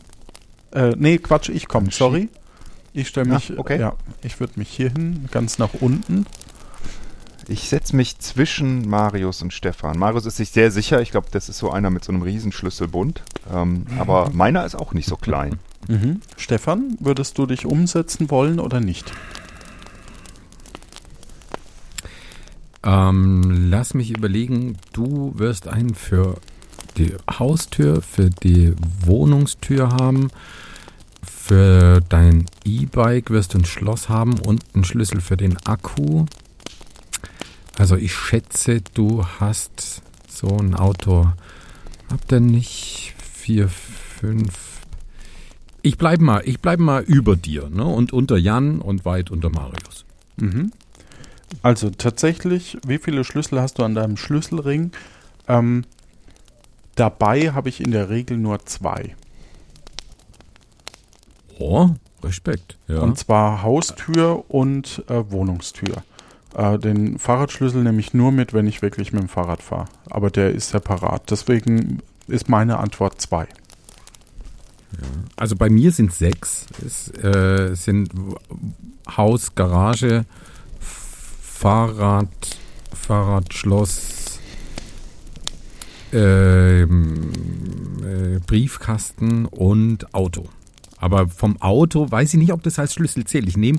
Äh, 0.71 0.93
nee, 0.97 1.17
Quatsch, 1.17 1.49
ich 1.49 1.67
komme, 1.67 1.91
sorry. 1.91 2.29
Ich 2.93 3.07
stelle 3.07 3.33
mich, 3.33 3.57
okay. 3.57 3.79
ja, 3.79 3.93
ich 4.21 4.39
würde 4.39 4.53
mich 4.57 4.69
hier 4.69 4.89
hin, 4.89 5.29
ganz 5.31 5.57
nach 5.57 5.73
unten. 5.79 6.25
Ich 7.47 7.69
setze 7.69 7.95
mich 7.95 8.19
zwischen 8.19 8.87
Marius 8.87 9.41
und 9.41 9.53
Stefan. 9.53 9.97
Marius 9.97 10.25
ist 10.25 10.37
sich 10.37 10.51
sehr 10.51 10.71
sicher. 10.71 11.01
Ich 11.01 11.11
glaube, 11.11 11.27
das 11.31 11.49
ist 11.49 11.57
so 11.57 11.71
einer 11.71 11.89
mit 11.89 12.03
so 12.03 12.11
einem 12.11 12.21
Riesenschlüsselbund. 12.21 13.23
Ähm, 13.51 13.85
aber 13.97 14.29
meiner 14.31 14.65
ist 14.65 14.75
auch 14.75 14.93
nicht 14.93 15.07
so 15.07 15.17
klein. 15.17 15.59
Mhm. 15.87 16.21
Stefan, 16.37 16.97
würdest 16.99 17.37
du 17.37 17.45
dich 17.45 17.65
umsetzen 17.65 18.29
wollen 18.29 18.59
oder 18.59 18.79
nicht? 18.79 19.11
Ähm, 22.83 23.69
lass 23.69 23.93
mich 23.93 24.11
überlegen, 24.11 24.77
du 24.93 25.33
wirst 25.35 25.67
einen 25.67 25.93
für 25.93 26.37
die 26.97 27.13
Haustür, 27.29 28.01
für 28.01 28.29
die 28.29 28.73
Wohnungstür 29.05 29.91
haben, 29.91 30.29
für 31.23 32.01
dein 32.09 32.45
E-Bike 32.63 33.29
wirst 33.29 33.53
du 33.53 33.59
ein 33.59 33.65
Schloss 33.65 34.09
haben 34.09 34.39
und 34.39 34.63
einen 34.73 34.83
Schlüssel 34.83 35.21
für 35.21 35.37
den 35.37 35.57
Akku. 35.65 36.25
Also 37.77 37.95
ich 37.95 38.13
schätze, 38.13 38.81
du 38.93 39.25
hast 39.39 40.01
so 40.27 40.57
ein 40.57 40.75
Auto. 40.75 41.31
Habt 42.11 42.31
ihr 42.31 42.39
nicht 42.39 43.13
vier, 43.17 43.69
fünf? 43.69 44.81
Ich 45.81 45.97
bleib 45.97 46.19
mal, 46.19 46.41
ich 46.45 46.59
bleib 46.59 46.79
mal 46.79 47.03
über 47.03 47.35
dir, 47.35 47.69
ne? 47.69 47.85
Und 47.85 48.13
unter 48.13 48.37
Jan 48.37 48.79
und 48.79 49.05
weit 49.05 49.31
unter 49.31 49.49
Marius. 49.49 50.05
Mhm. 50.37 50.71
Also 51.61 51.89
tatsächlich, 51.89 52.77
wie 52.85 52.97
viele 52.97 53.23
Schlüssel 53.23 53.61
hast 53.61 53.79
du 53.79 53.83
an 53.83 53.95
deinem 53.95 54.17
Schlüsselring? 54.17 54.91
Ähm, 55.47 55.83
dabei 56.95 57.51
habe 57.51 57.69
ich 57.69 57.81
in 57.81 57.91
der 57.91 58.09
Regel 58.09 58.37
nur 58.37 58.65
zwei. 58.65 59.15
Oh, 61.59 61.89
Respekt. 62.23 62.77
Ja. 62.87 62.99
Und 62.99 63.17
zwar 63.17 63.63
Haustür 63.63 64.45
und 64.49 65.03
äh, 65.09 65.23
Wohnungstür. 65.29 66.03
Äh, 66.55 66.79
den 66.79 67.19
Fahrradschlüssel 67.19 67.83
nehme 67.83 67.99
ich 67.99 68.13
nur 68.13 68.31
mit, 68.31 68.53
wenn 68.53 68.67
ich 68.67 68.81
wirklich 68.81 69.13
mit 69.13 69.21
dem 69.21 69.29
Fahrrad 69.29 69.61
fahre. 69.61 69.85
Aber 70.09 70.29
der 70.31 70.51
ist 70.51 70.69
separat. 70.69 71.29
Deswegen 71.29 72.01
ist 72.27 72.49
meine 72.49 72.79
Antwort 72.79 73.21
zwei. 73.21 73.47
Also 75.35 75.55
bei 75.55 75.69
mir 75.69 75.91
sind 75.91 76.13
sechs. 76.13 76.65
Es 76.85 77.07
äh, 77.23 77.75
sind 77.75 78.11
Haus, 79.15 79.55
Garage, 79.55 80.25
Fahrrad, 81.61 82.27
Fahrradschloss, 82.91 84.39
ähm, 86.11 87.31
äh, 88.03 88.39
Briefkasten 88.39 89.45
und 89.45 90.11
Auto. 90.15 90.49
Aber 90.97 91.27
vom 91.27 91.61
Auto 91.61 92.09
weiß 92.09 92.33
ich 92.33 92.39
nicht, 92.39 92.51
ob 92.51 92.63
das 92.63 92.79
als 92.79 92.95
Schlüssel 92.95 93.25
zählt. 93.25 93.47
Ich 93.47 93.57
nehme 93.57 93.77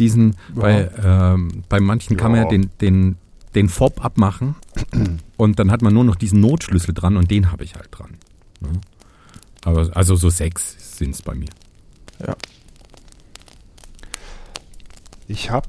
diesen, 0.00 0.32
Ja. 0.56 0.60
bei, 0.60 0.90
ähm, 1.04 1.62
bei 1.68 1.78
manchen 1.78 2.16
kann 2.16 2.32
man 2.32 2.38
ja 2.40 2.44
Ja. 2.46 2.50
den, 2.50 2.70
den, 2.80 3.16
den 3.54 3.68
Fob 3.68 4.04
abmachen 4.04 4.56
und 5.36 5.60
dann 5.60 5.70
hat 5.70 5.82
man 5.82 5.94
nur 5.94 6.02
noch 6.02 6.16
diesen 6.16 6.40
Notschlüssel 6.40 6.94
dran 6.94 7.16
und 7.16 7.30
den 7.30 7.52
habe 7.52 7.62
ich 7.62 7.76
halt 7.76 7.90
dran. 7.92 8.16
Ne? 8.60 8.70
Aber 9.64 9.88
also 9.96 10.16
so 10.16 10.30
sechs 10.30 10.98
sind 10.98 11.14
es 11.14 11.22
bei 11.22 11.36
mir. 11.36 11.50
Ich 15.28 15.50
habe, 15.52 15.68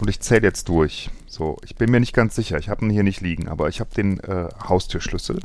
und 0.00 0.08
ich 0.08 0.20
zähle 0.20 0.42
jetzt 0.42 0.68
durch, 0.68 1.10
So, 1.26 1.58
ich 1.64 1.76
bin 1.76 1.90
mir 1.90 2.00
nicht 2.00 2.14
ganz 2.14 2.34
sicher. 2.34 2.58
Ich 2.58 2.68
habe 2.68 2.84
ihn 2.84 2.90
hier 2.90 3.02
nicht 3.02 3.20
liegen, 3.20 3.48
aber 3.48 3.68
ich 3.68 3.80
habe 3.80 3.94
den 3.94 4.18
äh, 4.20 4.48
Haustürschlüssel. 4.68 5.40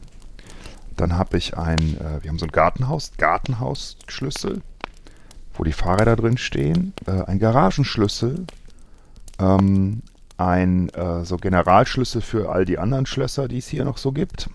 Dann 0.95 1.17
habe 1.17 1.37
ich 1.37 1.57
ein, 1.57 1.97
äh, 1.99 2.23
wir 2.23 2.29
haben 2.29 2.39
so 2.39 2.45
ein 2.45 2.51
Gartenhaus, 2.51 3.11
Gartenhausschlüssel, 3.17 4.61
wo 5.53 5.63
die 5.63 5.73
Fahrräder 5.73 6.15
drin 6.15 6.37
stehen, 6.37 6.93
äh, 7.05 7.23
ein 7.23 7.39
Garagenschlüssel, 7.39 8.45
ähm, 9.39 10.01
ein 10.37 10.89
äh, 10.89 11.25
so 11.25 11.37
Generalschlüssel 11.37 12.21
für 12.21 12.49
all 12.49 12.65
die 12.65 12.79
anderen 12.79 13.05
Schlösser, 13.05 13.47
die 13.47 13.57
es 13.57 13.67
hier 13.67 13.85
noch 13.85 13.97
so 13.97 14.11
gibt. 14.11 14.49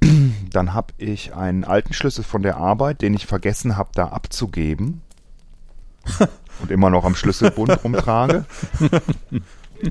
Dann 0.50 0.74
habe 0.74 0.92
ich 0.98 1.34
einen 1.34 1.64
alten 1.64 1.92
Schlüssel 1.92 2.24
von 2.24 2.42
der 2.42 2.56
Arbeit, 2.56 3.00
den 3.02 3.14
ich 3.14 3.26
vergessen 3.26 3.76
habe, 3.76 3.90
da 3.94 4.08
abzugeben. 4.08 5.02
und 6.60 6.70
immer 6.70 6.90
noch 6.90 7.04
am 7.04 7.14
Schlüsselbund 7.14 7.78
rumtrage. 7.84 8.44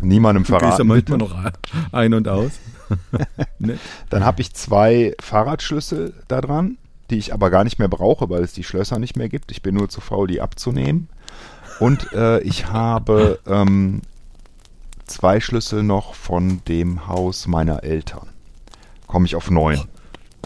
Niemandem 0.02 0.44
Du 0.44 0.52
gehst 0.52 0.62
ja 0.64 0.70
verraten. 0.70 0.88
manchmal 0.88 1.18
noch 1.18 1.36
ein 1.92 2.14
und 2.14 2.28
aus. 2.28 2.52
Dann 4.10 4.26
habe 4.26 4.42
ich 4.42 4.54
zwei 4.54 5.16
Fahrradschlüssel 5.22 6.14
da 6.28 6.42
dran, 6.42 6.78
die 7.10 7.18
ich 7.18 7.34
aber 7.34 7.50
gar 7.50 7.64
nicht 7.64 7.80
mehr 7.80 7.88
brauche, 7.88 8.30
weil 8.30 8.44
es 8.44 8.54
die 8.54 8.64
Schlösser 8.64 9.00
nicht 9.00 9.16
mehr 9.16 9.30
gibt. 9.30 9.52
Ich 9.52 9.62
bin 9.62 9.76
nur 9.76 9.90
zu 9.90 10.02
faul, 10.02 10.28
die 10.28 10.42
abzunehmen. 10.42 11.10
Und 11.80 12.12
äh, 12.14 12.40
ich 12.42 12.68
habe 12.68 13.40
ähm, 13.46 14.02
zwei 15.06 15.40
Schlüssel 15.40 15.84
noch 15.84 16.16
von 16.16 16.62
dem 16.68 17.08
Haus 17.08 17.48
meiner 17.48 17.84
Eltern. 17.84 18.28
Komme 19.06 19.26
ich 19.26 19.36
auf 19.36 19.50
neun. 19.52 19.82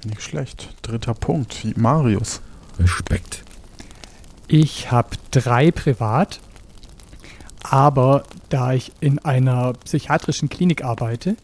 Nicht 0.05 0.21
schlecht. 0.21 0.75
Dritter 0.81 1.13
Punkt. 1.13 1.63
Wie 1.63 1.73
Marius. 1.79 2.41
Respekt. 2.79 3.43
Ich 4.53 4.91
habe 4.91 5.11
drei 5.31 5.71
privat, 5.71 6.41
aber 7.63 8.23
da 8.49 8.73
ich 8.73 8.91
in 8.99 9.17
einer 9.19 9.71
psychiatrischen 9.71 10.49
Klinik 10.49 10.83
arbeite, 10.83 11.37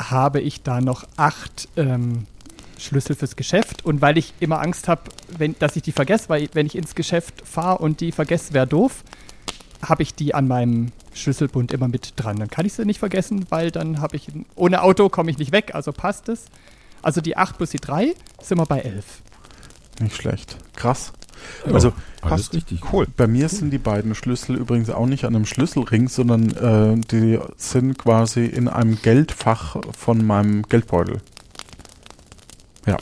habe 0.00 0.40
ich 0.40 0.62
da 0.62 0.80
noch 0.80 1.06
acht 1.18 1.68
ähm, 1.76 2.26
Schlüssel 2.78 3.14
fürs 3.14 3.36
Geschäft. 3.36 3.84
Und 3.84 4.00
weil 4.00 4.16
ich 4.16 4.32
immer 4.40 4.62
Angst 4.62 4.88
habe, 4.88 5.02
dass 5.58 5.76
ich 5.76 5.82
die 5.82 5.92
vergesse, 5.92 6.30
weil 6.30 6.48
wenn 6.54 6.64
ich 6.64 6.76
ins 6.76 6.94
Geschäft 6.94 7.46
fahre 7.46 7.76
und 7.76 8.00
die 8.00 8.10
vergesse, 8.10 8.54
wäre 8.54 8.66
doof, 8.66 9.04
habe 9.86 10.02
ich 10.02 10.14
die 10.14 10.32
an 10.34 10.48
meinem 10.48 10.92
Schlüsselbund 11.12 11.74
immer 11.74 11.88
mit 11.88 12.14
dran. 12.16 12.38
Dann 12.38 12.48
kann 12.48 12.64
ich 12.64 12.72
sie 12.72 12.86
nicht 12.86 13.00
vergessen, 13.00 13.44
weil 13.50 13.70
dann 13.70 14.00
habe 14.00 14.16
ich, 14.16 14.28
ohne 14.54 14.80
Auto 14.80 15.10
komme 15.10 15.30
ich 15.30 15.36
nicht 15.36 15.52
weg, 15.52 15.74
also 15.74 15.92
passt 15.92 16.30
es. 16.30 16.46
Also 17.02 17.20
die 17.20 17.36
8 17.36 17.58
plus 17.58 17.68
die 17.68 17.80
3 17.80 18.14
sind 18.40 18.56
wir 18.56 18.64
bei 18.64 18.80
11. 18.80 19.04
Nicht 20.00 20.16
schlecht. 20.16 20.56
Krass. 20.74 21.12
Ja, 21.66 21.72
also 21.72 21.92
alles 22.22 22.44
passt. 22.44 22.54
richtig. 22.54 22.80
Cool. 22.92 23.06
Bei 23.16 23.26
mir 23.26 23.48
sind 23.48 23.70
die 23.70 23.78
beiden 23.78 24.14
Schlüssel 24.14 24.56
übrigens 24.56 24.90
auch 24.90 25.06
nicht 25.06 25.24
an 25.24 25.34
einem 25.34 25.46
Schlüsselring, 25.46 26.08
sondern 26.08 26.50
äh, 26.50 27.00
die 27.10 27.38
sind 27.56 27.98
quasi 27.98 28.44
in 28.44 28.68
einem 28.68 29.00
Geldfach 29.00 29.76
von 29.96 30.26
meinem 30.26 30.62
Geldbeutel. 30.64 31.18
Ja, 32.86 32.96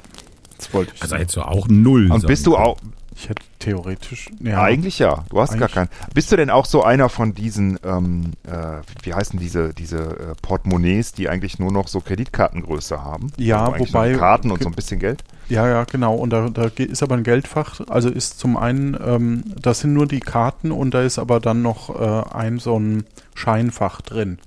das 0.57 0.73
wollte 0.75 0.93
ich. 0.95 1.03
Also 1.03 1.17
hättest 1.17 1.37
du 1.37 1.43
auch 1.43 1.69
null. 1.69 2.11
Und 2.11 2.27
bist 2.27 2.47
du 2.47 2.57
auch, 2.57 2.79
ich 3.21 3.29
hätte 3.29 3.43
theoretisch. 3.59 4.31
Ja, 4.41 4.63
Eigentlich 4.63 5.01
ja, 5.01 5.25
du 5.31 5.41
hast 5.41 5.51
gar 5.59 5.63
Eigentlich- 5.63 5.73
keinen. 5.75 5.89
Bist 6.15 6.31
du 6.31 6.37
denn 6.37 6.51
auch 6.51 6.65
so 6.67 6.85
einer 6.85 7.09
von 7.09 7.35
diesen, 7.35 7.79
ähm, 7.85 8.33
äh, 8.47 8.81
wie 9.03 9.13
heißen 9.13 9.39
diese, 9.41 9.75
diese 9.75 9.99
äh, 9.99 10.35
Portemonnaies, 10.41 11.13
die 11.13 11.29
eigentlich 11.29 11.59
nur 11.59 11.73
noch 11.73 11.89
so 11.89 12.01
Kreditkartengröße 12.01 13.03
haben? 13.03 13.33
Ja, 13.37 13.71
also 13.73 13.87
wobei- 13.93 14.15
Karten 14.15 14.51
und 14.53 14.63
so 14.63 14.69
ein 14.69 14.75
bisschen 14.75 15.01
Geld? 15.01 15.25
Ja, 15.49 15.67
ja, 15.67 15.85
genau. 15.85 16.15
Und 16.15 16.31
da, 16.31 16.49
da 16.49 16.65
ist 16.77 17.03
aber 17.03 17.17
ein 17.17 17.25
Geldfach. 17.25 17.81
Also 17.89 18.09
ist 18.09 18.39
zum 18.39 18.57
einen, 18.57 18.97
ähm, 19.05 19.43
da 19.61 19.75
sind 19.75 19.95
nur 19.95 20.07
die 20.07 20.21
Karten 20.21 20.71
und 20.71 20.93
da 20.95 21.03
ist 21.03 21.19
aber 21.19 21.41
dann 21.41 21.61
noch 21.63 21.91
äh, 22.01 22.35
ein 22.35 22.59
so 22.61 22.79
ein 22.79 23.05
Scheinfach 23.35 24.01
drin. 24.03 24.39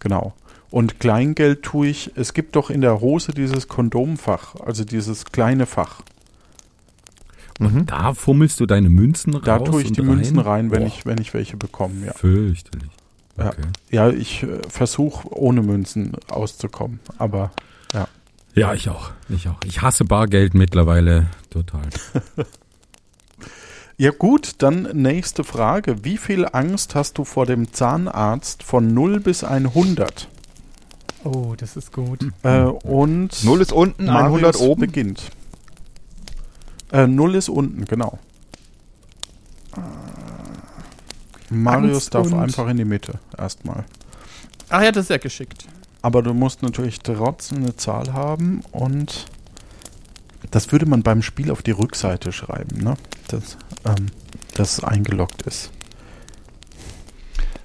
Genau. 0.00 0.34
Und 0.70 1.00
Kleingeld 1.00 1.62
tue 1.62 1.86
ich, 1.88 2.12
es 2.16 2.34
gibt 2.34 2.56
doch 2.56 2.70
in 2.70 2.80
der 2.80 3.00
Hose 3.00 3.32
dieses 3.32 3.68
Kondomfach, 3.68 4.56
also 4.56 4.84
dieses 4.84 5.26
kleine 5.26 5.66
Fach. 5.66 6.00
Mhm. 7.62 7.86
Da 7.86 8.14
fummelst 8.14 8.60
du 8.60 8.66
deine 8.66 8.88
Münzen 8.88 9.40
Da 9.44 9.56
raus 9.56 9.68
tue 9.68 9.82
ich 9.82 9.88
und 9.88 9.96
die 9.96 10.02
Münzen 10.02 10.38
rein, 10.38 10.70
wenn 10.70 10.80
Boah, 10.80 10.86
ich, 10.86 11.06
wenn 11.06 11.18
ich 11.18 11.34
welche 11.34 11.56
bekomme, 11.56 12.06
ja. 12.06 12.12
Fürchterlich. 12.12 12.90
Ja. 13.38 13.48
Okay. 13.48 13.62
Ja, 13.90 14.10
ich 14.10 14.42
äh, 14.42 14.58
versuche 14.68 15.28
ohne 15.32 15.62
Münzen 15.62 16.12
auszukommen, 16.28 17.00
aber 17.18 17.50
ja. 17.94 18.08
Ja, 18.54 18.74
ich 18.74 18.88
auch. 18.90 19.10
Ich 19.28 19.48
auch. 19.48 19.58
Ich 19.64 19.80
hasse 19.80 20.04
Bargeld 20.04 20.54
mittlerweile 20.54 21.26
total. 21.50 21.88
Ja 23.98 24.10
gut, 24.10 24.54
dann 24.58 24.88
nächste 24.94 25.44
Frage. 25.44 26.04
Wie 26.04 26.16
viel 26.16 26.46
Angst 26.50 26.96
hast 26.96 27.18
du 27.18 27.24
vor 27.24 27.46
dem 27.46 27.72
Zahnarzt 27.72 28.64
von 28.64 28.92
0 28.92 29.20
bis 29.20 29.44
100? 29.44 30.28
Oh, 31.22 31.54
das 31.56 31.76
ist 31.76 31.92
gut. 31.92 32.26
Äh, 32.42 32.62
und 32.62 33.44
Null 33.44 33.60
ist 33.60 33.70
unten, 33.70 34.06
Marius 34.06 34.56
100 34.56 34.60
oben. 34.60 34.80
beginnt. 34.80 35.30
Äh, 36.92 37.06
0 37.06 37.34
ist 37.34 37.48
unten, 37.48 37.84
genau. 37.86 38.18
Marius 41.50 41.92
Angst 41.94 42.14
darf 42.14 42.26
und- 42.26 42.34
einfach 42.38 42.68
in 42.68 42.76
die 42.76 42.84
Mitte 42.84 43.18
erstmal. 43.36 43.84
Ach 44.68 44.82
ja, 44.82 44.92
das 44.92 45.04
ist 45.04 45.10
ja 45.10 45.18
geschickt. 45.18 45.66
Aber 46.00 46.22
du 46.22 46.34
musst 46.34 46.62
natürlich 46.62 46.98
trotzdem 47.00 47.58
eine 47.58 47.76
Zahl 47.76 48.12
haben 48.12 48.62
und 48.72 49.26
das 50.50 50.72
würde 50.72 50.86
man 50.86 51.02
beim 51.02 51.22
Spiel 51.22 51.50
auf 51.50 51.62
die 51.62 51.70
Rückseite 51.70 52.32
schreiben, 52.32 52.82
ne? 52.82 52.96
Das, 53.28 53.56
ähm, 53.84 54.06
dass 54.54 54.78
es 54.78 54.84
eingeloggt 54.84 55.42
ist. 55.42 55.70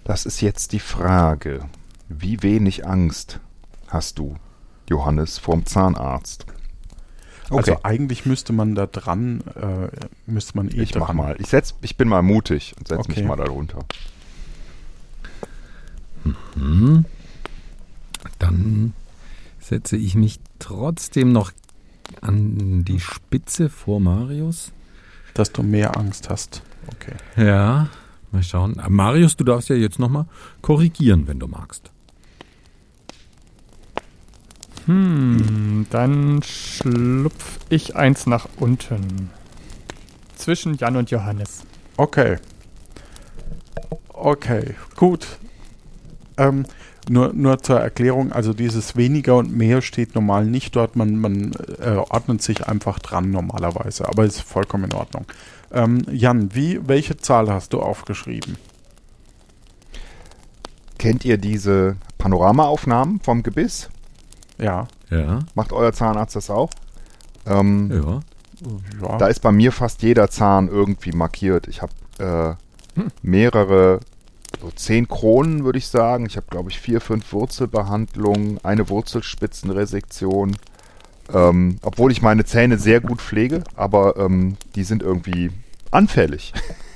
Das 0.03 0.25
ist 0.25 0.41
jetzt 0.41 0.71
die 0.73 0.79
Frage. 0.79 1.65
Wie 2.09 2.41
wenig 2.43 2.85
Angst 2.85 3.39
hast 3.87 4.19
du, 4.19 4.35
Johannes, 4.89 5.37
vorm 5.37 5.65
Zahnarzt? 5.65 6.45
Okay, 7.49 7.71
Also 7.71 7.83
eigentlich 7.83 8.25
müsste 8.25 8.51
man 8.53 8.75
da 8.75 8.87
dran, 8.87 9.41
äh, 9.55 9.87
müsste 10.25 10.57
man 10.57 10.67
eh 10.69 10.81
ich 10.81 10.91
dran. 10.91 11.01
mach 11.01 11.13
mal. 11.13 11.35
Ich, 11.39 11.47
setz, 11.47 11.75
ich 11.81 11.95
bin 11.97 12.07
mal 12.07 12.21
mutig 12.21 12.75
und 12.77 12.87
setze 12.87 12.99
Okay. 13.01 13.19
mich 13.21 13.23
mal 13.27 13.35
darunter. 13.37 13.85
Hm. 16.55 17.05
Dann 18.39 18.93
setze 19.59 19.97
ich 19.97 20.15
mich 20.15 20.39
trotzdem 20.59 21.31
noch 21.31 21.51
an 22.21 22.83
die 22.85 22.99
Spitze 22.99 23.69
vor 23.69 23.99
Marius. 23.99 24.71
Dass 25.33 25.51
du 25.51 25.63
mehr 25.63 25.97
Angst 25.97 26.29
hast. 26.29 26.63
Okay. 26.87 27.15
Ja, 27.35 27.87
mal 28.31 28.43
schauen. 28.43 28.81
Marius, 28.89 29.35
du 29.37 29.43
darfst 29.43 29.69
ja 29.69 29.75
jetzt 29.75 29.99
nochmal 29.99 30.25
korrigieren, 30.61 31.27
wenn 31.27 31.39
du 31.39 31.47
magst. 31.47 31.91
Hm, 34.87 35.85
dann 35.89 36.41
schlupf 36.43 37.59
ich 37.69 37.95
eins 37.95 38.25
nach 38.25 38.47
unten. 38.57 39.29
Zwischen 40.35 40.77
Jan 40.77 40.95
und 40.95 41.11
Johannes. 41.11 41.63
Okay. 41.97 42.37
Okay, 44.09 44.75
gut. 44.95 45.27
Ähm, 46.37 46.65
nur, 47.09 47.33
nur 47.33 47.59
zur 47.59 47.79
Erklärung, 47.79 48.31
also 48.31 48.53
dieses 48.53 48.95
weniger 48.95 49.37
und 49.37 49.55
mehr 49.55 49.81
steht 49.81 50.15
normal 50.15 50.45
nicht 50.45 50.75
dort, 50.75 50.95
man, 50.95 51.17
man 51.17 51.51
äh, 51.79 51.95
ordnet 51.95 52.41
sich 52.41 52.67
einfach 52.67 52.99
dran 52.99 53.31
normalerweise, 53.31 54.07
aber 54.07 54.25
ist 54.25 54.41
vollkommen 54.41 54.85
in 54.85 54.93
Ordnung. 54.93 55.25
Ähm, 55.71 56.05
Jan, 56.11 56.53
wie, 56.55 56.79
welche 56.87 57.17
Zahl 57.17 57.51
hast 57.51 57.73
du 57.73 57.81
aufgeschrieben? 57.81 58.57
Kennt 60.97 61.25
ihr 61.25 61.37
diese 61.37 61.97
Panoramaaufnahmen 62.17 63.19
vom 63.19 63.43
Gebiss? 63.43 63.89
Ja, 64.57 64.87
Ja, 65.09 65.39
Macht 65.55 65.71
euer 65.71 65.93
Zahnarzt 65.93 66.35
das 66.35 66.49
auch? 66.49 66.69
Ähm, 67.45 67.91
ja. 67.91 68.19
ja. 69.01 69.17
Da 69.17 69.27
ist 69.27 69.41
bei 69.41 69.51
mir 69.51 69.71
fast 69.71 70.01
jeder 70.01 70.29
Zahn 70.29 70.67
irgendwie 70.67 71.11
markiert. 71.11 71.67
Ich 71.67 71.81
habe 71.81 72.57
äh, 72.97 73.01
mehrere, 73.21 73.99
so 74.61 74.71
zehn 74.71 75.07
Kronen 75.07 75.63
würde 75.63 75.77
ich 75.77 75.87
sagen. 75.87 76.25
Ich 76.25 76.37
habe, 76.37 76.47
glaube 76.49 76.69
ich, 76.69 76.79
vier, 76.79 77.01
fünf 77.01 77.31
Wurzelbehandlungen, 77.31 78.59
eine 78.63 78.89
Wurzelspitzenresektion. 78.89 80.57
Ähm, 81.33 81.77
obwohl 81.81 82.11
ich 82.11 82.21
meine 82.21 82.45
Zähne 82.45 82.77
sehr 82.77 83.01
gut 83.01 83.21
pflege, 83.21 83.63
aber 83.75 84.15
ähm, 84.17 84.55
die 84.75 84.83
sind 84.83 85.03
irgendwie 85.03 85.51
anfällig. 85.91 86.53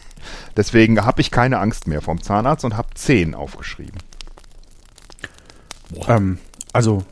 Deswegen 0.57 1.03
habe 1.05 1.21
ich 1.21 1.31
keine 1.31 1.59
Angst 1.59 1.87
mehr 1.87 2.01
vom 2.01 2.21
Zahnarzt 2.21 2.63
und 2.63 2.77
habe 2.77 2.89
zehn 2.93 3.35
aufgeschrieben. 3.35 3.97
Ähm, 6.07 6.37
also 6.71 7.03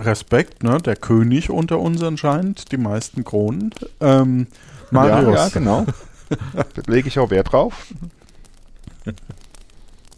Respekt, 0.00 0.62
ne? 0.62 0.78
Der 0.78 0.96
König 0.96 1.50
unter 1.50 1.78
uns 1.78 2.02
anscheinend, 2.02 2.72
die 2.72 2.76
meisten 2.76 3.24
Kronen. 3.24 3.70
Ähm, 4.00 4.46
Marius, 4.90 5.34
Ja, 5.34 5.44
ja 5.44 5.48
genau. 5.50 5.86
da 6.28 6.64
lege 6.86 7.08
ich 7.08 7.18
auch 7.18 7.30
Wert 7.30 7.52
drauf. 7.52 7.86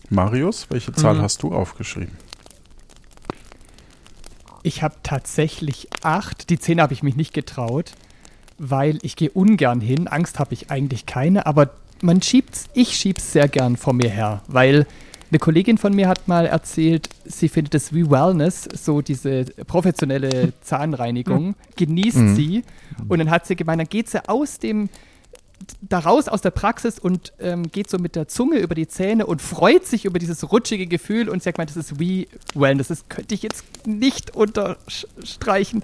Marius, 0.09 0.67
welche 0.71 0.93
Zahl 0.93 1.15
Mhm. 1.17 1.23
hast 1.23 1.43
du 1.43 1.53
aufgeschrieben? 1.53 2.17
Ich 4.63 4.83
habe 4.83 4.95
tatsächlich 5.03 5.89
acht. 6.03 6.51
Die 6.51 6.59
zehn 6.59 6.81
habe 6.81 6.93
ich 6.93 7.03
mich 7.03 7.17
nicht 7.17 7.35
getraut, 7.35 7.93
weil 8.59 8.99
ich 9.03 9.17
gehe 9.17 9.31
ungern 9.31 9.81
hin. 9.81 10.09
Angst 10.09 10.39
habe 10.39 10.55
ich 10.55 10.71
eigentlich 10.71 11.07
keine, 11.07 11.47
aber 11.47 11.71
man 12.03 12.21
schiebt's, 12.23 12.67
ich 12.75 12.97
schieb's 12.97 13.33
sehr 13.33 13.49
gern 13.49 13.77
vor 13.77 13.93
mir 13.93 14.11
her, 14.11 14.43
weil 14.49 14.87
Eine 15.31 15.39
Kollegin 15.41 15.77
von 15.79 15.93
mir 15.95 16.07
hat 16.09 16.29
mal 16.29 16.47
erzählt, 16.47 17.09
sie 17.25 17.49
findet 17.49 17.75
das 17.75 17.93
wie 17.93 18.09
Wellness, 18.11 18.69
so 18.75 19.01
diese 19.03 19.45
professionelle 19.67 20.53
Zahnreinigung, 20.63 21.57
genießt 21.77 22.17
Mhm. 22.17 22.37
sie. 22.37 22.63
Und 23.09 23.19
dann 23.19 23.31
hat 23.31 23.47
sie 23.47 23.57
gemeint, 23.57 23.81
dann 23.81 23.89
geht 23.89 24.09
sie 24.09 24.29
aus 24.29 24.59
dem, 24.61 24.89
da 25.81 25.99
raus 25.99 26.29
aus 26.29 26.43
der 26.43 26.51
Praxis 26.53 26.99
und 26.99 27.33
ähm, 27.41 27.71
geht 27.73 27.91
so 27.91 27.99
mit 27.99 28.15
der 28.15 28.29
Zunge 28.29 28.59
über 28.59 28.75
die 28.77 28.87
Zähne 28.87 29.27
und 29.27 29.43
freut 29.43 29.85
sich 29.87 30.05
über 30.05 30.19
dieses 30.19 30.53
rutschige 30.53 30.87
Gefühl 30.87 31.29
und 31.29 31.43
sie 31.43 31.49
hat 31.49 31.57
gemeint, 31.57 31.71
das 31.71 31.77
ist 31.77 31.99
wie 31.99 32.29
Wellness. 32.55 32.89
Das 32.89 33.09
könnte 33.09 33.35
ich 33.35 33.43
jetzt 33.43 33.65
nicht 33.87 34.37
unterstreichen. 34.37 35.83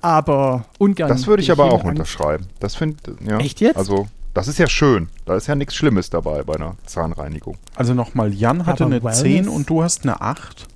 Aber 0.00 0.66
ungern. 0.78 1.08
Das 1.08 1.26
würde 1.26 1.42
ich 1.42 1.50
aber 1.50 1.72
auch 1.72 1.82
unterschreiben. 1.84 2.46
Das 2.60 2.76
finde 2.76 3.16
ja. 3.26 3.38
Echt 3.38 3.60
jetzt? 3.60 3.76
Also, 3.76 4.06
das 4.34 4.48
ist 4.48 4.58
ja 4.58 4.68
schön. 4.68 5.08
Da 5.24 5.34
ist 5.36 5.46
ja 5.46 5.54
nichts 5.54 5.74
Schlimmes 5.74 6.10
dabei 6.10 6.42
bei 6.42 6.54
einer 6.54 6.76
Zahnreinigung. 6.86 7.56
Also 7.74 7.94
nochmal, 7.94 8.32
Jan 8.32 8.66
hatte 8.66 8.84
Aber 8.84 8.94
eine 8.94 9.02
Wellness- 9.04 9.20
10 9.22 9.48
und 9.48 9.68
du 9.68 9.82
hast 9.82 10.02
eine 10.04 10.20
8. 10.20 10.66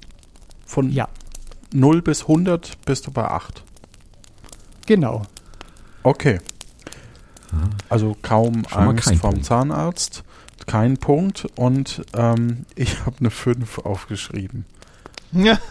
Von 0.67 0.91
Ja, 0.91 1.09
0 1.73 2.03
bis 2.03 2.23
100 2.23 2.85
bist 2.85 3.07
du 3.07 3.11
bei 3.13 3.25
8. 3.25 3.63
genau. 4.87 5.23
Okay. 6.03 6.41
Also 7.89 8.17
kaum 8.23 8.65
Angst 8.71 9.09
vom 9.17 9.19
Punkt. 9.21 9.45
Zahnarzt. 9.45 10.25
Kein 10.67 10.97
Punkt. 10.97 11.47
Und 11.57 12.03
ähm, 12.15 12.65
ich 12.75 13.01
habe 13.05 13.17
eine 13.21 13.31
5 13.31 13.79
aufgeschrieben. 13.79 14.65
Ja. 15.33 15.59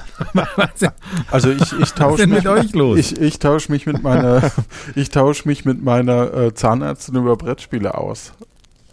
Also 1.32 1.50
ich, 1.50 1.74
ich 1.80 1.94
tausche 1.94 2.28
mich, 2.28 2.44
mit 2.44 2.48
euch 2.48 2.74
los? 2.74 3.00
ich, 3.00 3.20
ich 3.20 3.40
tausche 3.40 3.72
mich 3.72 3.88
mit 3.88 4.04
meiner, 4.04 4.52
ich 4.96 5.10
tausche 5.10 5.48
mich 5.48 5.66
mit 5.66 5.84
meiner 5.84 6.32
äh, 6.34 6.54
Zahnärztin 6.54 7.16
über 7.16 7.36
Brettspiele 7.36 7.96
aus. 7.96 8.34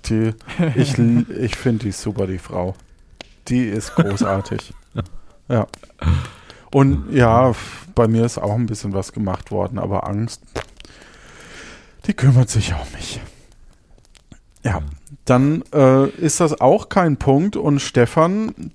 Die, 0.07 0.33
ich 0.75 0.99
ich 1.29 1.57
finde 1.57 1.85
die 1.85 1.93
super, 1.93 2.27
die 2.27 2.39
Frau. 2.39 2.75
Die 3.49 3.65
ist 3.65 3.95
großartig. 3.95 4.73
ja. 5.49 5.67
Und 6.71 7.13
ja, 7.13 7.53
bei 7.95 8.09
mir 8.09 8.25
ist 8.25 8.39
auch 8.39 8.55
ein 8.55 8.67
bisschen 8.67 8.95
was 8.95 9.13
gemacht 9.13 9.51
worden, 9.51 9.79
aber 9.79 10.09
Angst, 10.09 10.43
die 12.07 12.15
kümmert 12.15 12.49
sich 12.49 12.73
um 12.73 12.93
mich. 12.95 13.21
Ja, 14.65 14.81
dann 15.25 15.63
äh, 15.73 16.09
ist 16.09 16.41
das 16.41 16.61
auch 16.61 16.89
kein 16.89 17.17
Punkt 17.17 17.57
und 17.57 17.81
Stefan 17.81 18.73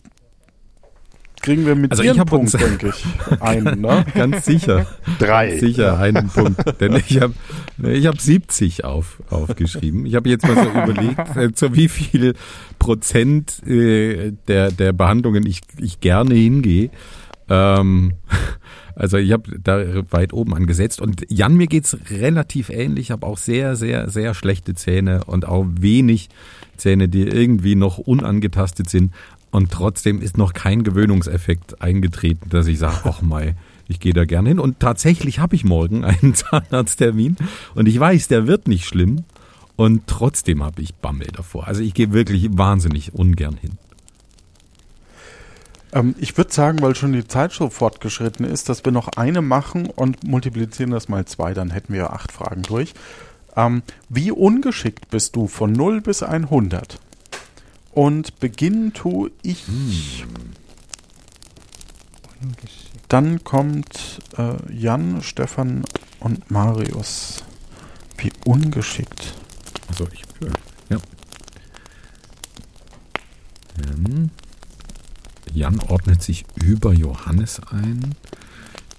kriegen 1.43 1.67
wir 1.67 1.75
mit 1.75 1.91
Also 1.91 2.01
einen 2.01 2.19
hab 2.19 2.29
Punkt, 2.29 2.53
uns- 2.55 2.63
denke 2.63 2.87
ich, 2.89 3.05
ein, 3.41 3.63
ne? 3.81 4.03
Ganz 4.15 4.45
sicher. 4.45 4.87
Drei. 5.19 5.59
Sicher, 5.59 5.99
einen 5.99 6.29
Punkt. 6.29 6.81
Denn 6.81 6.95
ich 6.95 7.21
habe 7.21 7.33
ich 7.83 8.07
hab 8.07 8.19
70 8.19 8.83
auf, 8.85 9.21
aufgeschrieben. 9.29 10.05
Ich 10.07 10.15
habe 10.15 10.29
jetzt 10.29 10.47
mal 10.47 10.55
so 10.55 10.69
überlegt, 10.69 11.35
äh, 11.37 11.53
zu 11.53 11.75
wie 11.75 11.89
viel 11.89 12.33
Prozent 12.79 13.61
äh, 13.67 14.31
der, 14.47 14.71
der 14.71 14.93
Behandlungen 14.93 15.45
ich, 15.45 15.61
ich 15.79 15.99
gerne 15.99 16.33
hingehe. 16.33 16.89
Ähm, 17.49 18.13
also 18.95 19.17
ich 19.17 19.31
habe 19.33 19.59
da 19.61 19.83
weit 20.11 20.33
oben 20.33 20.55
angesetzt. 20.55 21.01
Und 21.01 21.25
Jan, 21.29 21.55
mir 21.55 21.67
geht's 21.67 21.97
relativ 22.09 22.69
ähnlich. 22.69 23.07
Ich 23.07 23.11
habe 23.11 23.27
auch 23.27 23.37
sehr, 23.37 23.75
sehr, 23.75 24.09
sehr 24.09 24.33
schlechte 24.33 24.75
Zähne 24.75 25.25
und 25.25 25.45
auch 25.47 25.65
wenig 25.79 26.29
Zähne, 26.77 27.07
die 27.07 27.23
irgendwie 27.27 27.75
noch 27.75 27.97
unangetastet 27.99 28.89
sind. 28.89 29.11
Und 29.53 29.69
trotzdem 29.71 30.19
ist 30.19 30.35
noch 30.35 30.53
kein 30.53 30.83
Gewöhnungseffekt 30.83 31.79
eingetreten, 31.79 32.49
dass 32.49 32.65
ich 32.65 32.79
sage, 32.79 33.01
ach 33.03 33.21
mal, 33.21 33.53
ich 33.87 33.99
gehe 33.99 34.13
da 34.13 34.25
gerne 34.25 34.49
hin. 34.49 34.59
Und 34.59 34.79
tatsächlich 34.79 35.37
habe 35.37 35.55
ich 35.55 35.63
morgen 35.63 36.03
einen 36.03 36.33
Zahnarzttermin 36.33 37.37
und 37.75 37.87
ich 37.87 37.99
weiß, 37.99 38.29
der 38.29 38.47
wird 38.47 38.67
nicht 38.67 38.85
schlimm. 38.85 39.25
Und 39.75 40.07
trotzdem 40.07 40.63
habe 40.63 40.81
ich 40.81 40.95
Bammel 40.95 41.27
davor. 41.27 41.67
Also 41.67 41.83
ich 41.83 41.93
gehe 41.93 42.13
wirklich 42.13 42.49
wahnsinnig 42.57 43.13
ungern 43.13 43.55
hin. 43.55 43.77
Ähm, 45.91 46.15
ich 46.17 46.35
würde 46.35 46.51
sagen, 46.51 46.81
weil 46.81 46.95
schon 46.95 47.13
die 47.13 47.27
Zeit 47.27 47.51
so 47.51 47.69
fortgeschritten 47.69 48.47
ist, 48.47 48.69
dass 48.69 48.83
wir 48.83 48.91
noch 48.91 49.09
eine 49.09 49.43
machen 49.43 49.85
und 49.85 50.23
multiplizieren 50.23 50.91
das 50.91 51.09
mal 51.09 51.25
zwei, 51.25 51.53
dann 51.53 51.69
hätten 51.69 51.93
wir 51.93 52.11
acht 52.11 52.31
Fragen 52.31 52.63
durch. 52.63 52.95
Ähm, 53.55 53.83
wie 54.09 54.31
ungeschickt 54.31 55.11
bist 55.11 55.35
du 55.35 55.47
von 55.47 55.73
0 55.73 56.01
bis 56.01 56.23
100? 56.23 56.99
Und 57.93 58.39
beginnen 58.39 58.93
tue 58.93 59.31
ich. 59.43 60.25
Dann 63.07 63.43
kommt 63.43 64.19
äh, 64.37 64.73
Jan, 64.73 65.21
Stefan 65.21 65.83
und 66.19 66.49
Marius. 66.49 67.43
Wie 68.17 68.31
ungeschickt. 68.45 69.33
Also 69.87 70.07
ich, 70.11 70.23
ja. 70.89 70.97
Ähm, 73.85 74.31
Jan 75.53 75.79
ordnet 75.79 76.23
sich 76.23 76.45
über 76.55 76.93
Johannes 76.93 77.61
ein. 77.69 78.15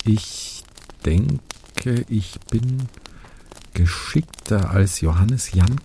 Ich 0.05 0.63
denke, 1.05 2.05
ich 2.09 2.39
bin 2.51 2.89
geschickter 3.73 4.71
als 4.71 5.01
Johannes. 5.01 5.53
Jan, 5.53 5.81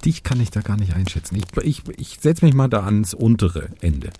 dich 0.00 0.22
kann 0.22 0.40
ich 0.40 0.50
da 0.50 0.60
gar 0.60 0.76
nicht 0.76 0.94
einschätzen. 0.94 1.36
Ich, 1.36 1.44
ich, 1.64 1.82
ich 1.98 2.18
setze 2.20 2.44
mich 2.44 2.54
mal 2.54 2.68
da 2.68 2.84
ans 2.84 3.14
untere 3.14 3.68
Ende. 3.80 4.10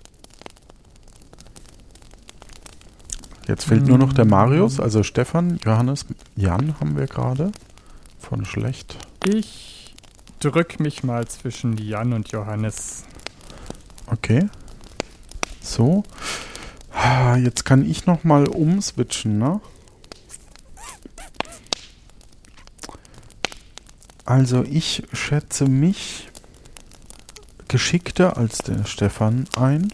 Jetzt 3.47 3.65
fehlt 3.65 3.87
nur 3.87 3.97
noch 3.97 4.13
der 4.13 4.25
Marius, 4.25 4.79
also 4.79 5.01
Stefan, 5.01 5.59
Johannes, 5.65 6.05
Jan 6.35 6.79
haben 6.79 6.95
wir 6.95 7.07
gerade. 7.07 7.51
Von 8.19 8.45
schlecht. 8.45 8.95
Ich 9.27 9.95
drück 10.39 10.79
mich 10.79 11.03
mal 11.03 11.27
zwischen 11.27 11.77
Jan 11.77 12.13
und 12.13 12.31
Johannes. 12.31 13.05
Okay. 14.05 14.47
So. 15.61 16.03
Ah, 16.91 17.37
Jetzt 17.37 17.65
kann 17.65 17.89
ich 17.89 18.05
noch 18.05 18.23
mal 18.23 18.47
umswitchen, 18.47 19.39
ne? 19.39 19.61
Also 24.29 24.63
ich 24.63 25.01
schätze 25.11 25.65
mich 25.65 26.29
geschickter 27.67 28.37
als 28.37 28.59
der 28.59 28.85
Stefan 28.85 29.47
ein. 29.57 29.91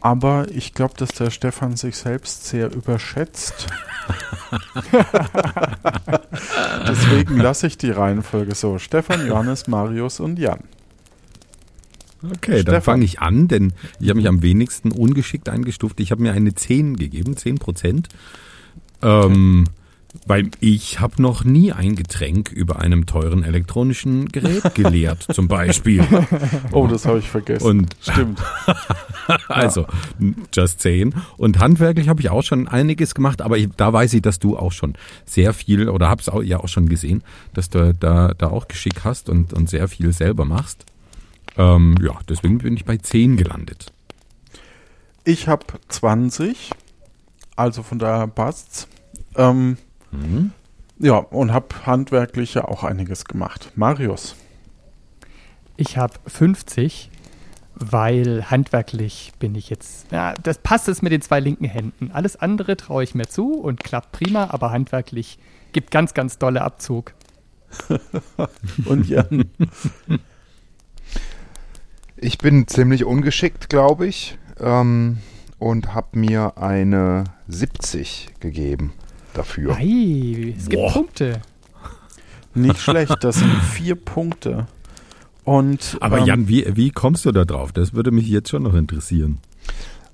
Aber 0.00 0.46
ich 0.50 0.72
glaube, 0.72 0.94
dass 0.96 1.10
der 1.10 1.30
Stefan 1.30 1.76
sich 1.76 1.98
selbst 1.98 2.46
sehr 2.46 2.72
überschätzt. 2.72 3.66
Deswegen 6.88 7.36
lasse 7.36 7.66
ich 7.66 7.76
die 7.76 7.90
Reihenfolge 7.90 8.54
so. 8.54 8.78
Stefan, 8.78 9.26
Johannes, 9.26 9.66
Marius 9.66 10.18
und 10.18 10.38
Jan. 10.38 10.60
Okay, 12.22 12.60
Stefan. 12.60 12.64
dann 12.72 12.82
fange 12.82 13.04
ich 13.04 13.20
an, 13.20 13.48
denn 13.48 13.74
ich 14.00 14.08
habe 14.08 14.16
mich 14.16 14.28
am 14.28 14.40
wenigsten 14.40 14.92
ungeschickt 14.92 15.50
eingestuft. 15.50 16.00
Ich 16.00 16.10
habe 16.10 16.22
mir 16.22 16.32
eine 16.32 16.54
10 16.54 16.96
gegeben, 16.96 17.36
10 17.36 17.58
Prozent. 17.58 18.08
Ähm, 19.02 19.66
weil 20.26 20.50
ich 20.60 21.00
habe 21.00 21.20
noch 21.20 21.44
nie 21.44 21.72
ein 21.72 21.96
Getränk 21.96 22.50
über 22.50 22.78
einem 22.78 23.06
teuren 23.06 23.42
elektronischen 23.42 24.28
Gerät 24.28 24.74
geleert, 24.74 25.26
zum 25.32 25.48
Beispiel. 25.48 26.04
Oh, 26.72 26.86
das 26.86 27.04
habe 27.04 27.18
ich 27.18 27.28
vergessen. 27.28 27.66
Und 27.66 27.96
Stimmt. 28.00 28.40
also, 29.48 29.86
just 30.52 30.80
saying. 30.80 31.14
Und 31.36 31.58
handwerklich 31.58 32.08
habe 32.08 32.20
ich 32.20 32.30
auch 32.30 32.42
schon 32.42 32.68
einiges 32.68 33.14
gemacht, 33.14 33.42
aber 33.42 33.58
ich, 33.58 33.68
da 33.76 33.92
weiß 33.92 34.14
ich, 34.14 34.22
dass 34.22 34.38
du 34.38 34.56
auch 34.56 34.72
schon 34.72 34.94
sehr 35.24 35.52
viel, 35.52 35.88
oder 35.88 36.08
hab's 36.08 36.28
auch, 36.28 36.42
ja 36.42 36.60
auch 36.60 36.68
schon 36.68 36.88
gesehen, 36.88 37.22
dass 37.52 37.68
du 37.68 37.92
da, 37.92 38.32
da 38.36 38.48
auch 38.48 38.68
Geschick 38.68 39.04
hast 39.04 39.28
und, 39.28 39.52
und 39.52 39.68
sehr 39.68 39.88
viel 39.88 40.12
selber 40.12 40.44
machst. 40.44 40.86
Ähm, 41.56 41.96
ja, 42.02 42.18
deswegen 42.28 42.58
bin 42.58 42.74
ich 42.74 42.84
bei 42.84 42.96
10 42.96 43.36
gelandet. 43.36 43.92
Ich 45.24 45.48
habe 45.48 45.64
20, 45.88 46.70
also 47.56 47.82
von 47.82 47.98
daher 47.98 48.26
passt's. 48.26 48.88
Ähm, 49.36 49.78
Mhm. 50.14 50.52
ja, 50.98 51.16
und 51.16 51.52
habe 51.52 51.86
handwerklich 51.86 52.54
ja 52.54 52.64
auch 52.64 52.84
einiges 52.84 53.24
gemacht. 53.24 53.72
Marius, 53.76 54.36
Ich 55.76 55.96
habe 55.96 56.14
50, 56.26 57.10
weil 57.74 58.50
handwerklich 58.50 59.32
bin 59.38 59.54
ich 59.54 59.70
jetzt. 59.70 60.12
Ja, 60.12 60.34
das 60.34 60.58
passt 60.58 60.88
es 60.88 61.02
mit 61.02 61.12
den 61.12 61.20
zwei 61.20 61.40
linken 61.40 61.64
Händen. 61.64 62.10
Alles 62.12 62.36
andere 62.36 62.76
traue 62.76 63.02
ich 63.02 63.14
mir 63.14 63.26
zu 63.26 63.54
und 63.54 63.82
klappt 63.82 64.12
prima, 64.12 64.48
aber 64.50 64.70
handwerklich 64.70 65.38
gibt 65.72 65.90
ganz, 65.90 66.14
ganz 66.14 66.38
dolle 66.38 66.62
Abzug. 66.62 67.12
und 68.84 69.08
Jan, 69.08 69.50
Ich 72.16 72.38
bin 72.38 72.68
ziemlich 72.68 73.04
ungeschickt, 73.04 73.68
glaube 73.68 74.06
ich. 74.06 74.38
Ähm, 74.60 75.18
und 75.58 75.94
habe 75.94 76.18
mir 76.18 76.58
eine 76.58 77.24
70 77.48 78.28
gegeben 78.38 78.92
dafür. 79.36 79.76
Ei, 79.76 80.54
es 80.56 80.68
gibt 80.68 80.82
Boah. 80.82 80.92
Punkte. 80.92 81.40
nicht 82.54 82.80
schlecht, 82.80 83.22
das 83.22 83.36
sind 83.36 83.52
vier 83.72 83.94
Punkte. 83.96 84.66
Und 85.44 85.98
Aber 86.00 86.18
ähm, 86.20 86.24
Jan, 86.26 86.48
wie, 86.48 86.64
wie 86.74 86.90
kommst 86.90 87.24
du 87.26 87.32
da 87.32 87.44
drauf? 87.44 87.72
Das 87.72 87.92
würde 87.94 88.10
mich 88.10 88.26
jetzt 88.28 88.48
schon 88.48 88.62
noch 88.62 88.74
interessieren. 88.74 89.38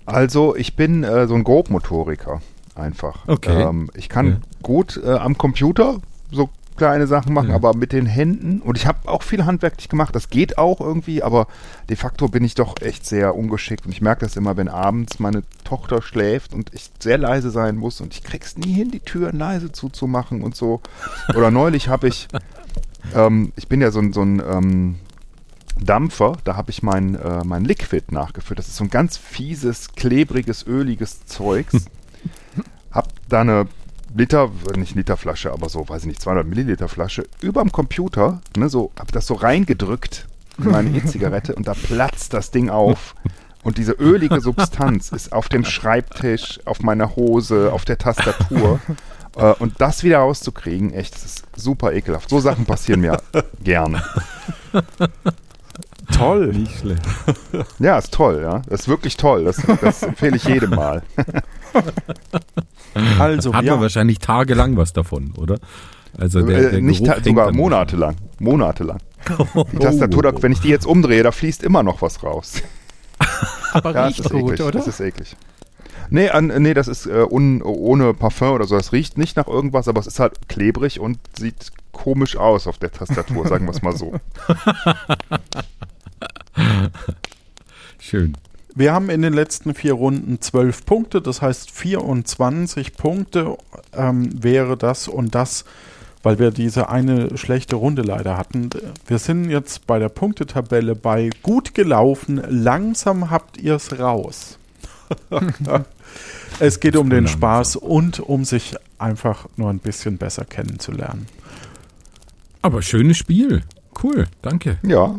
Also 0.07 0.57
ich 0.57 0.75
bin 0.75 1.05
äh, 1.05 1.29
so 1.29 1.35
ein 1.35 1.45
Grobmotoriker 1.45 2.41
einfach. 2.75 3.29
Okay. 3.29 3.63
Ähm, 3.63 3.91
ich 3.95 4.09
kann 4.09 4.27
Ja. 4.27 4.37
gut 4.63 5.01
äh, 5.05 5.11
am 5.11 5.39
Computer, 5.39 5.99
so 6.33 6.49
kleine 6.81 7.07
Sachen 7.07 7.35
machen, 7.35 7.51
aber 7.51 7.77
mit 7.77 7.93
den 7.93 8.07
Händen. 8.07 8.63
Und 8.63 8.79
ich 8.79 8.87
habe 8.87 9.07
auch 9.07 9.23
viel 9.23 9.45
handwerklich 9.45 9.91
gemacht. 9.91 10.17
Das 10.17 10.31
geht 10.31 10.57
auch 10.57 10.81
irgendwie, 10.81 11.23
aber 11.23 11.47
de 11.91 11.97
facto 11.97 12.29
bin 12.29 12.43
ich 12.43 12.55
doch 12.55 12.81
echt 12.81 13.05
sehr 13.05 13.37
ungeschickt. 13.37 13.85
Und 13.85 13.93
ich 13.93 14.01
merke 14.01 14.25
das 14.25 14.35
immer, 14.35 14.57
wenn 14.57 14.69
abends 14.69 15.19
meine 15.19 15.43
Tochter 15.63 16.01
schläft 16.01 16.55
und 16.55 16.73
ich 16.73 16.91
sehr 16.99 17.19
leise 17.19 17.51
sein 17.51 17.77
muss 17.77 18.01
und 18.01 18.15
ich 18.15 18.25
krieg's 18.25 18.57
nie 18.57 18.73
hin, 18.73 18.91
die 18.91 19.01
Türen 19.01 19.39
leise 19.39 19.73
zuzumachen 19.73 20.41
und 20.41 20.57
so. 20.57 20.81
Oder 21.37 21.51
neulich 21.51 21.89
habe 21.89 22.09
ich, 22.09 22.29
ähm, 23.15 23.53
ich 23.57 23.69
bin 23.69 23.83
ja 23.83 23.91
so 23.91 24.01
ein, 24.01 24.15
so 24.15 24.23
ein 24.23 24.41
ähm, 24.41 24.95
Dampfer, 25.79 26.39
da 26.45 26.57
habe 26.57 26.71
ich 26.71 26.83
mein, 26.83 27.15
äh, 27.15 27.45
mein 27.45 27.67
Liquid 27.67 28.07
nachgefüllt. 28.11 28.59
Das 28.59 28.69
ist 28.69 28.77
so 28.77 28.85
ein 28.85 28.91
ganz 28.91 29.19
fieses, 29.19 29.93
klebriges, 29.93 30.67
öliges 30.67 31.27
Zeugs. 31.27 31.85
hab 32.91 33.09
da 33.29 33.43
eine 33.43 33.67
Liter, 34.15 34.51
nicht 34.77 34.95
Literflasche, 34.95 35.53
aber 35.53 35.69
so, 35.69 35.89
weiß 35.89 36.03
ich 36.03 36.09
nicht, 36.09 36.21
200 36.21 36.47
Milliliter 36.47 36.89
Flasche 36.89 37.27
überm 37.41 37.71
Computer, 37.73 38.41
ne, 38.57 38.69
so, 38.69 38.91
hab 38.99 39.13
das 39.13 39.27
so 39.27 39.35
reingedrückt 39.35 40.27
in 40.59 40.71
meine 40.71 40.91
E-Zigarette 40.97 41.55
und 41.55 41.69
da 41.69 41.75
platzt 41.75 42.33
das 42.35 42.51
Ding 42.51 42.71
auf. 42.71 43.15
Und 43.63 43.77
diese 43.77 43.93
ölige 43.93 44.41
Substanz 44.41 45.13
ist 45.13 45.33
auf 45.33 45.51
dem 45.51 45.67
Schreibtisch, 45.67 46.61
auf 46.65 46.81
meiner 46.81 47.15
Hose, 47.15 47.73
auf 47.73 47.85
der 47.85 47.99
Tastatur. 47.99 48.81
Äh, 49.37 49.53
und 49.59 49.81
das 49.81 50.03
wieder 50.03 50.19
rauszukriegen, 50.19 50.93
echt, 50.93 51.15
das 51.15 51.25
ist 51.25 51.45
super 51.57 51.93
ekelhaft. 51.93 52.31
So 52.31 52.41
Sachen 52.41 52.65
passieren 52.65 53.01
mir 53.01 53.21
gerne. 53.63 54.03
Toll. 56.17 56.49
Nicht 56.49 56.79
schlecht. 56.79 57.03
Ja, 57.79 57.99
ist 57.99 58.13
toll, 58.13 58.41
ja. 58.43 58.63
Das 58.69 58.81
ist 58.81 58.89
wirklich 58.89 59.17
toll. 59.17 59.45
Das, 59.45 59.63
das 59.81 60.03
empfehle 60.03 60.37
ich 60.37 60.45
jedem 60.45 60.71
mal. 60.71 61.03
Also, 63.19 63.55
Hat 63.55 63.65
ja, 63.65 63.73
man 63.73 63.83
wahrscheinlich 63.83 64.19
tagelang 64.19 64.77
was 64.77 64.93
davon, 64.93 65.33
oder? 65.37 65.59
Also 66.19 66.43
der, 66.43 66.59
äh, 66.59 66.71
der 66.73 66.81
nicht 66.81 66.99
Geruch 67.05 67.09
ta- 67.09 67.15
hängt 67.17 67.25
sogar 67.27 67.53
monatelang. 67.53 68.17
Monatelang. 68.41 68.99
Die 69.73 69.79
Tastatur, 69.79 70.33
Oh, 70.35 70.43
wenn 70.43 70.53
ich 70.53 70.61
die 70.61 70.69
jetzt 70.69 70.87
umdrehe, 70.87 71.23
da 71.23 71.31
fließt 71.31 71.63
immer 71.63 71.83
noch 71.83 72.03
was 72.03 72.23
raus. 72.25 72.63
Aber 73.73 73.95
Ja, 73.95 74.07
riecht 74.07 74.21
ist 74.21 74.31
gut, 74.31 74.53
eklig. 74.55 74.61
oder? 74.63 74.71
Das 74.79 74.89
ist 74.89 74.99
eklig. 75.01 75.37
Nee, 76.13 76.29
an, 76.31 76.47
nee 76.49 76.75
das 76.75 76.89
ist 76.89 77.07
äh, 77.07 77.25
un, 77.31 77.63
ohne 77.63 78.15
Parfum 78.15 78.53
oder 78.55 78.65
so. 78.67 78.75
Das 78.77 78.93
riecht 78.93 79.19
nicht 79.19 79.37
nach 79.37 79.47
irgendwas, 79.47 79.87
aber 79.87 80.01
es 80.01 80.09
ist 80.09 80.19
halt 80.19 80.49
klebrig 80.49 80.99
und 80.99 81.19
sieht 81.39 81.71
komisch 81.93 82.37
aus 82.37 82.67
auf 82.67 82.79
der 82.79 82.91
Tastatur, 82.91 83.47
sagen 83.47 83.67
wir 83.67 83.71
es 83.73 83.83
mal 83.83 83.97
so. 83.97 84.15
Schön. 88.01 88.37
Wir 88.81 88.93
haben 88.93 89.11
in 89.11 89.23
den 89.23 89.33
letzten 89.33 89.75
vier 89.75 89.93
Runden 89.93 90.41
zwölf 90.41 90.85
Punkte, 90.85 91.23
das 91.23 91.41
heißt 91.41 91.71
24 91.71 92.97
Punkte 92.97 93.57
ähm, 93.93 94.43
wäre 94.43 94.77
das 94.77 95.07
und 95.07 95.35
das, 95.35 95.65
weil 96.23 96.39
wir 96.39 96.51
diese 96.51 96.89
eine 96.89 97.37
schlechte 97.39 97.77
Runde 97.77 98.03
leider 98.03 98.37
hatten. 98.37 98.71
Wir 99.07 99.19
sind 99.19 99.51
jetzt 99.51 99.87
bei 99.87 99.99
der 99.99 100.09
Punktetabelle 100.09 100.97
bei 100.97 101.31
gut 101.43 101.75
gelaufen, 101.75 102.43
langsam 102.49 103.31
habt 103.31 103.59
ihr 103.59 103.77
es 103.77 103.99
raus. 103.99 104.59
es 106.59 106.81
geht 106.81 106.97
um 106.97 107.11
den. 107.11 107.27
Spaß 107.29 107.77
und 107.77 108.21
um 108.21 108.45
sich 108.45 108.77
einfach 108.99 109.47
nur 109.57 109.71
ein 109.71 109.79
bisschen 109.79 110.19
besser 110.19 110.45
kennenzulernen. 110.45 111.27
Aber 112.63 112.83
schönes 112.83 113.17
Spiel. 113.17 113.63
Cool, 114.03 114.27
danke. 114.43 114.79
Ja, 114.83 115.17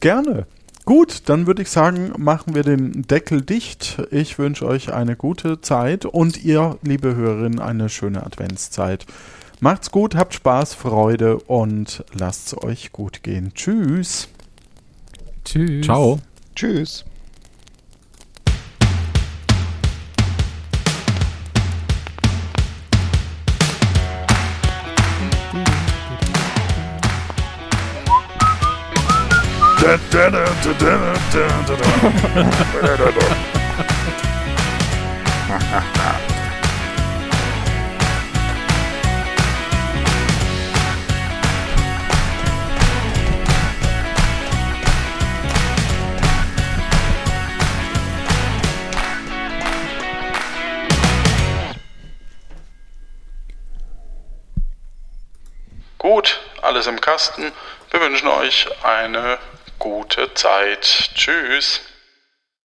Gerne. 0.00 0.46
Gut, 0.88 1.28
dann 1.28 1.46
würde 1.46 1.60
ich 1.60 1.68
sagen, 1.68 2.14
machen 2.16 2.54
wir 2.54 2.62
den 2.62 3.02
Deckel 3.02 3.42
dicht. 3.42 4.02
Ich 4.10 4.38
wünsche 4.38 4.66
euch 4.66 4.90
eine 4.90 5.16
gute 5.16 5.60
Zeit 5.60 6.06
und 6.06 6.42
ihr, 6.42 6.78
liebe 6.80 7.14
Hörerinnen, 7.14 7.60
eine 7.60 7.90
schöne 7.90 8.24
Adventszeit. 8.24 9.04
Macht's 9.60 9.90
gut, 9.90 10.14
habt 10.14 10.32
Spaß, 10.32 10.72
Freude 10.72 11.40
und 11.40 12.06
lasst's 12.14 12.56
euch 12.56 12.90
gut 12.90 13.22
gehen. 13.22 13.52
Tschüss. 13.52 14.28
Tschüss. 15.44 15.84
Ciao. 15.84 16.20
tschüss. 16.54 17.04
Gut, 55.96 56.40
alles 56.60 56.86
im 56.86 57.00
Kasten. 57.00 57.52
Wir 57.90 58.00
wünschen 58.02 58.28
euch 58.28 58.68
eine 58.84 59.38
gute 59.78 60.32
Zeit. 60.34 61.10
Tschüss. 61.14 61.80